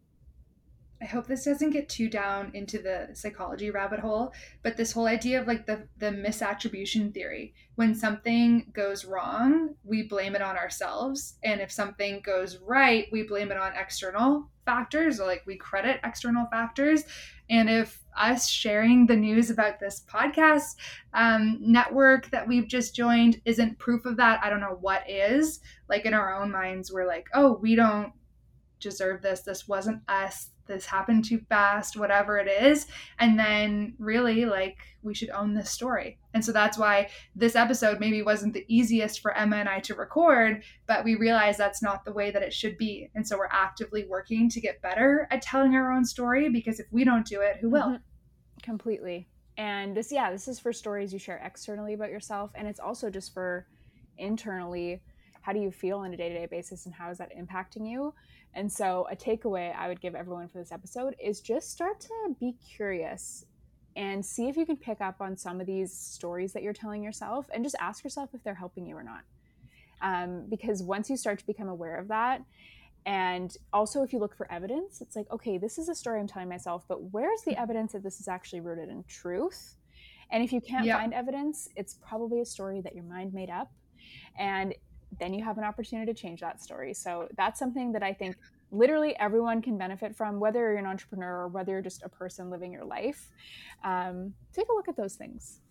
I 1.01 1.05
hope 1.05 1.27
this 1.27 1.45
doesn't 1.45 1.69
get 1.69 1.88
too 1.88 2.09
down 2.09 2.51
into 2.53 2.79
the 2.79 3.09
psychology 3.13 3.71
rabbit 3.71 3.99
hole, 3.99 4.33
but 4.63 4.75
this 4.75 4.91
whole 4.91 5.07
idea 5.07 5.39
of 5.39 5.47
like 5.47 5.65
the 5.65 5.88
the 5.97 6.12
misattribution 6.12 7.13
theory. 7.13 7.53
When 7.75 7.95
something 7.95 8.71
goes 8.73 9.05
wrong, 9.05 9.75
we 9.85 10.03
blame 10.03 10.35
it 10.35 10.41
on 10.41 10.57
ourselves, 10.57 11.35
and 11.43 11.62
if 11.62 11.71
something 11.71 12.21
goes 12.21 12.57
right, 12.57 13.07
we 13.12 13.23
blame 13.23 13.51
it 13.51 13.57
on 13.57 13.71
external 13.75 14.49
factors 14.65 15.19
or 15.19 15.25
like 15.25 15.43
we 15.47 15.55
credit 15.55 15.99
external 16.03 16.45
factors. 16.51 17.03
And 17.49 17.69
if 17.69 18.03
us 18.15 18.47
sharing 18.47 19.07
the 19.07 19.15
news 19.15 19.49
about 19.49 19.79
this 19.79 20.03
podcast 20.07 20.75
um, 21.13 21.57
network 21.62 22.29
that 22.29 22.47
we've 22.47 22.67
just 22.67 22.95
joined 22.95 23.41
isn't 23.45 23.79
proof 23.79 24.05
of 24.05 24.17
that, 24.17 24.41
I 24.43 24.49
don't 24.49 24.59
know 24.59 24.77
what 24.81 25.09
is. 25.09 25.62
Like 25.88 26.05
in 26.05 26.13
our 26.13 26.39
own 26.39 26.51
minds, 26.51 26.91
we're 26.91 27.07
like, 27.07 27.27
oh, 27.33 27.53
we 27.53 27.75
don't 27.75 28.13
deserve 28.80 29.22
this. 29.22 29.42
This 29.42 29.68
wasn't 29.68 30.02
us 30.08 30.52
this 30.70 30.86
happened 30.86 31.26
too 31.26 31.39
fast, 31.50 31.98
whatever 31.98 32.38
it 32.38 32.48
is. 32.48 32.88
And 33.20 33.38
then 33.38 33.96
really 34.00 34.46
like 34.46 34.78
we 35.02 35.13
should 35.13 35.32
own 35.32 35.54
this 35.54 35.70
story. 35.70 36.20
And 36.34 36.46
so 36.46 36.54
that's 36.54 36.78
why 36.78 37.10
this 37.36 37.56
episode 37.56 38.00
maybe 38.00 38.22
wasn't 38.22 38.54
the 38.54 38.65
easiest 38.70 39.20
for 39.20 39.36
Emma 39.36 39.58
and 39.58 39.68
I 39.68 39.82
to 39.82 39.96
record, 39.96 40.63
but 40.88 41.04
we 41.04 41.15
realized 41.15 41.58
that's 41.58 41.82
not 41.82 42.06
the 42.06 42.13
way 42.13 42.32
that 42.32 42.44
it 42.44 42.54
should 42.54 42.78
be. 42.78 43.10
And 43.15 43.28
so 43.28 43.38
we're 43.38 43.48
actively 43.52 44.06
working 44.08 44.50
to 44.52 44.62
get 44.62 44.82
better 44.82 45.28
at 45.32 45.42
telling 45.42 45.76
our 45.76 45.92
own 45.92 46.06
story 46.06 46.50
because 46.50 46.80
if 46.80 46.88
we 46.92 47.04
don't 47.04 47.26
do 47.26 47.42
it, 47.42 47.58
who 47.60 47.70
will? 47.70 47.82
Mm-hmm. 47.82 47.96
Completely. 48.62 49.28
And 49.58 49.98
this, 49.98 50.12
yeah, 50.12 50.32
this 50.32 50.48
is 50.48 50.60
for 50.60 50.72
stories 50.72 51.12
you 51.12 51.20
share 51.20 51.42
externally 51.44 51.94
about 51.94 52.12
yourself. 52.12 52.52
And 52.56 52.68
it's 52.68 52.80
also 52.80 53.10
just 53.10 53.34
for 53.34 53.68
internally 54.18 55.02
how 55.49 55.53
do 55.53 55.59
you 55.59 55.71
feel 55.71 55.97
on 55.97 56.13
a 56.13 56.17
day 56.17 56.29
to 56.29 56.35
day 56.35 56.45
basis 56.45 56.85
and 56.85 56.93
how 56.93 57.09
is 57.09 57.17
that 57.17 57.35
impacting 57.35 57.89
you? 57.89 58.13
And 58.53 58.71
so, 58.71 59.07
a 59.12 59.15
takeaway 59.15 59.75
I 59.75 59.88
would 59.88 59.99
give 59.99 60.13
everyone 60.13 60.47
for 60.47 60.59
this 60.59 60.71
episode 60.71 61.15
is 61.19 61.41
just 61.41 61.71
start 61.71 61.99
to 62.01 62.35
be 62.39 62.53
curious 62.75 63.45
and 63.95 64.23
see 64.23 64.47
if 64.47 64.57
you 64.57 64.67
can 64.67 64.77
pick 64.77 65.01
up 65.01 65.15
on 65.19 65.35
some 65.35 65.59
of 65.59 65.65
these 65.65 65.91
stories 65.91 66.53
that 66.53 66.62
you're 66.62 66.71
telling 66.71 67.01
yourself 67.01 67.47
and 67.51 67.63
just 67.63 67.75
ask 67.79 68.03
yourself 68.03 68.29
if 68.35 68.43
they're 68.43 68.53
helping 68.53 68.85
you 68.85 68.95
or 68.95 69.01
not. 69.01 69.21
Um, 70.03 70.45
because 70.47 70.83
once 70.83 71.09
you 71.09 71.17
start 71.17 71.39
to 71.39 71.47
become 71.47 71.67
aware 71.67 71.95
of 71.95 72.09
that, 72.09 72.43
and 73.07 73.51
also 73.73 74.03
if 74.03 74.13
you 74.13 74.19
look 74.19 74.35
for 74.38 74.51
evidence, 74.51 75.01
it's 75.01 75.15
like, 75.15 75.25
okay, 75.31 75.57
this 75.57 75.79
is 75.79 75.89
a 75.89 75.95
story 75.95 76.19
I'm 76.19 76.27
telling 76.27 76.47
myself, 76.47 76.85
but 76.88 77.12
where's 77.12 77.41
the 77.41 77.59
evidence 77.59 77.93
that 77.93 78.03
this 78.03 78.19
is 78.19 78.27
actually 78.27 78.62
rooted 78.62 78.89
in 78.89 79.03
truth? 79.07 79.77
And 80.29 80.43
if 80.43 80.53
you 80.53 80.62
can't 80.62 80.85
yeah. 80.85 80.99
find 80.99 81.12
evidence, 81.12 81.69
it's 81.75 81.95
probably 82.07 82.39
a 82.39 82.45
story 82.45 82.81
that 82.81 82.93
your 82.93 83.05
mind 83.05 83.33
made 83.33 83.49
up. 83.49 83.71
And 84.38 84.75
then 85.19 85.34
you 85.34 85.43
have 85.43 85.58
an 85.58 85.63
opportunity 85.63 86.12
to 86.12 86.19
change 86.19 86.41
that 86.41 86.62
story. 86.62 86.93
So 86.93 87.28
that's 87.36 87.58
something 87.60 87.91
that 87.93 88.04
I 88.04 88.13
think 88.13 88.36
literally 88.72 89.17
everyone 89.17 89.62
can 89.62 89.78
benefit 89.78 90.15
from, 90.15 90.39
whether 90.39 90.60
you're 90.60 90.78
an 90.78 90.86
entrepreneur 90.86 91.41
or 91.41 91.48
whether 91.48 91.72
you're 91.72 91.82
just 91.82 92.04
a 92.04 92.10
person 92.10 92.50
living 92.50 92.72
your 92.72 92.86
life. 92.86 93.30
Um, 93.84 94.34
take 94.54 94.67
a 94.69 94.74
look 94.74 94.88
at 94.88 94.95
those 94.95 95.15
things. 95.15 95.62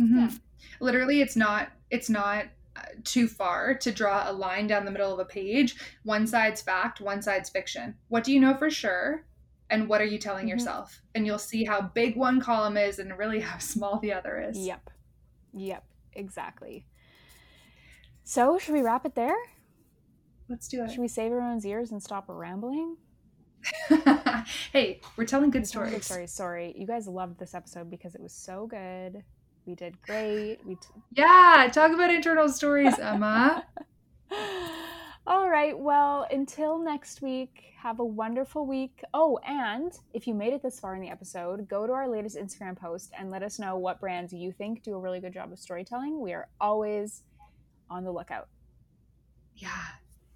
Mm-hmm. 0.00 0.18
Yeah. 0.18 0.30
Literally, 0.80 1.20
it's 1.20 1.36
not. 1.36 1.70
It's 1.90 2.08
not 2.08 2.46
uh, 2.76 2.82
too 3.04 3.26
far 3.26 3.74
to 3.74 3.92
draw 3.92 4.30
a 4.30 4.32
line 4.32 4.66
down 4.66 4.84
the 4.84 4.90
middle 4.90 5.12
of 5.12 5.18
a 5.18 5.24
page. 5.24 5.76
One 6.04 6.26
side's 6.26 6.62
fact, 6.62 7.00
one 7.00 7.20
side's 7.20 7.50
fiction. 7.50 7.94
What 8.08 8.24
do 8.24 8.32
you 8.32 8.40
know 8.40 8.54
for 8.54 8.70
sure? 8.70 9.24
And 9.68 9.88
what 9.88 10.00
are 10.00 10.06
you 10.06 10.18
telling 10.18 10.42
mm-hmm. 10.42 10.58
yourself? 10.58 11.00
And 11.14 11.26
you'll 11.26 11.38
see 11.38 11.64
how 11.64 11.80
big 11.82 12.16
one 12.16 12.40
column 12.40 12.76
is 12.76 12.98
and 12.98 13.16
really 13.18 13.40
how 13.40 13.58
small 13.58 13.98
the 13.98 14.12
other 14.12 14.40
is. 14.40 14.58
Yep. 14.58 14.90
Yep. 15.54 15.84
Exactly. 16.14 16.86
So, 18.30 18.58
should 18.58 18.74
we 18.74 18.82
wrap 18.82 19.04
it 19.04 19.16
there? 19.16 19.34
Let's 20.48 20.68
do 20.68 20.84
it. 20.84 20.90
Should 20.92 21.00
we 21.00 21.08
save 21.08 21.32
everyone's 21.32 21.66
ears 21.66 21.90
and 21.90 22.00
stop 22.00 22.26
rambling? 22.28 22.96
hey, 24.72 25.00
we're 25.16 25.24
telling 25.24 25.50
good 25.50 25.62
we're 25.62 25.64
stories. 25.64 25.94
Good 25.94 26.04
stories. 26.04 26.32
Sorry, 26.32 26.72
you 26.78 26.86
guys 26.86 27.08
loved 27.08 27.40
this 27.40 27.56
episode 27.56 27.90
because 27.90 28.14
it 28.14 28.20
was 28.20 28.32
so 28.32 28.68
good. 28.68 29.24
We 29.66 29.74
did 29.74 30.00
great. 30.02 30.58
We 30.64 30.76
t- 30.76 30.80
yeah, 31.10 31.68
talk 31.72 31.90
about 31.90 32.14
internal 32.14 32.48
stories, 32.48 32.96
Emma. 33.00 33.64
All 35.26 35.50
right. 35.50 35.76
Well, 35.76 36.28
until 36.30 36.78
next 36.78 37.22
week, 37.22 37.72
have 37.82 37.98
a 37.98 38.04
wonderful 38.04 38.64
week. 38.64 39.02
Oh, 39.12 39.40
and 39.44 39.92
if 40.14 40.28
you 40.28 40.34
made 40.34 40.52
it 40.52 40.62
this 40.62 40.78
far 40.78 40.94
in 40.94 41.00
the 41.00 41.10
episode, 41.10 41.66
go 41.66 41.84
to 41.84 41.92
our 41.92 42.08
latest 42.08 42.36
Instagram 42.36 42.78
post 42.78 43.10
and 43.18 43.32
let 43.32 43.42
us 43.42 43.58
know 43.58 43.76
what 43.76 43.98
brands 43.98 44.32
you 44.32 44.52
think 44.52 44.84
do 44.84 44.94
a 44.94 45.00
really 45.00 45.18
good 45.18 45.34
job 45.34 45.50
of 45.50 45.58
storytelling. 45.58 46.20
We 46.20 46.32
are 46.32 46.46
always 46.60 47.24
on 47.90 48.04
the 48.04 48.12
lookout. 48.12 48.48
Yeah. 49.56 49.68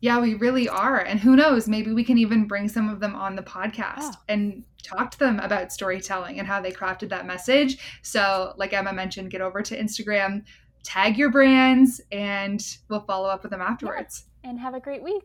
Yeah, 0.00 0.20
we 0.20 0.34
really 0.34 0.68
are. 0.68 0.98
And 0.98 1.18
who 1.18 1.34
knows, 1.34 1.66
maybe 1.66 1.92
we 1.92 2.04
can 2.04 2.18
even 2.18 2.46
bring 2.46 2.68
some 2.68 2.90
of 2.90 3.00
them 3.00 3.14
on 3.14 3.36
the 3.36 3.42
podcast 3.42 4.12
oh. 4.12 4.22
and 4.28 4.62
talk 4.82 5.10
to 5.12 5.18
them 5.18 5.40
about 5.40 5.72
storytelling 5.72 6.38
and 6.38 6.46
how 6.46 6.60
they 6.60 6.72
crafted 6.72 7.08
that 7.08 7.26
message. 7.26 7.78
So, 8.02 8.52
like 8.58 8.74
Emma 8.74 8.92
mentioned, 8.92 9.30
get 9.30 9.40
over 9.40 9.62
to 9.62 9.80
Instagram, 9.80 10.44
tag 10.82 11.16
your 11.16 11.30
brands, 11.30 12.02
and 12.12 12.62
we'll 12.90 13.00
follow 13.06 13.28
up 13.28 13.42
with 13.42 13.50
them 13.50 13.62
afterwards. 13.62 14.26
Yeah. 14.42 14.50
And 14.50 14.60
have 14.60 14.74
a 14.74 14.80
great 14.80 15.02
week. 15.02 15.22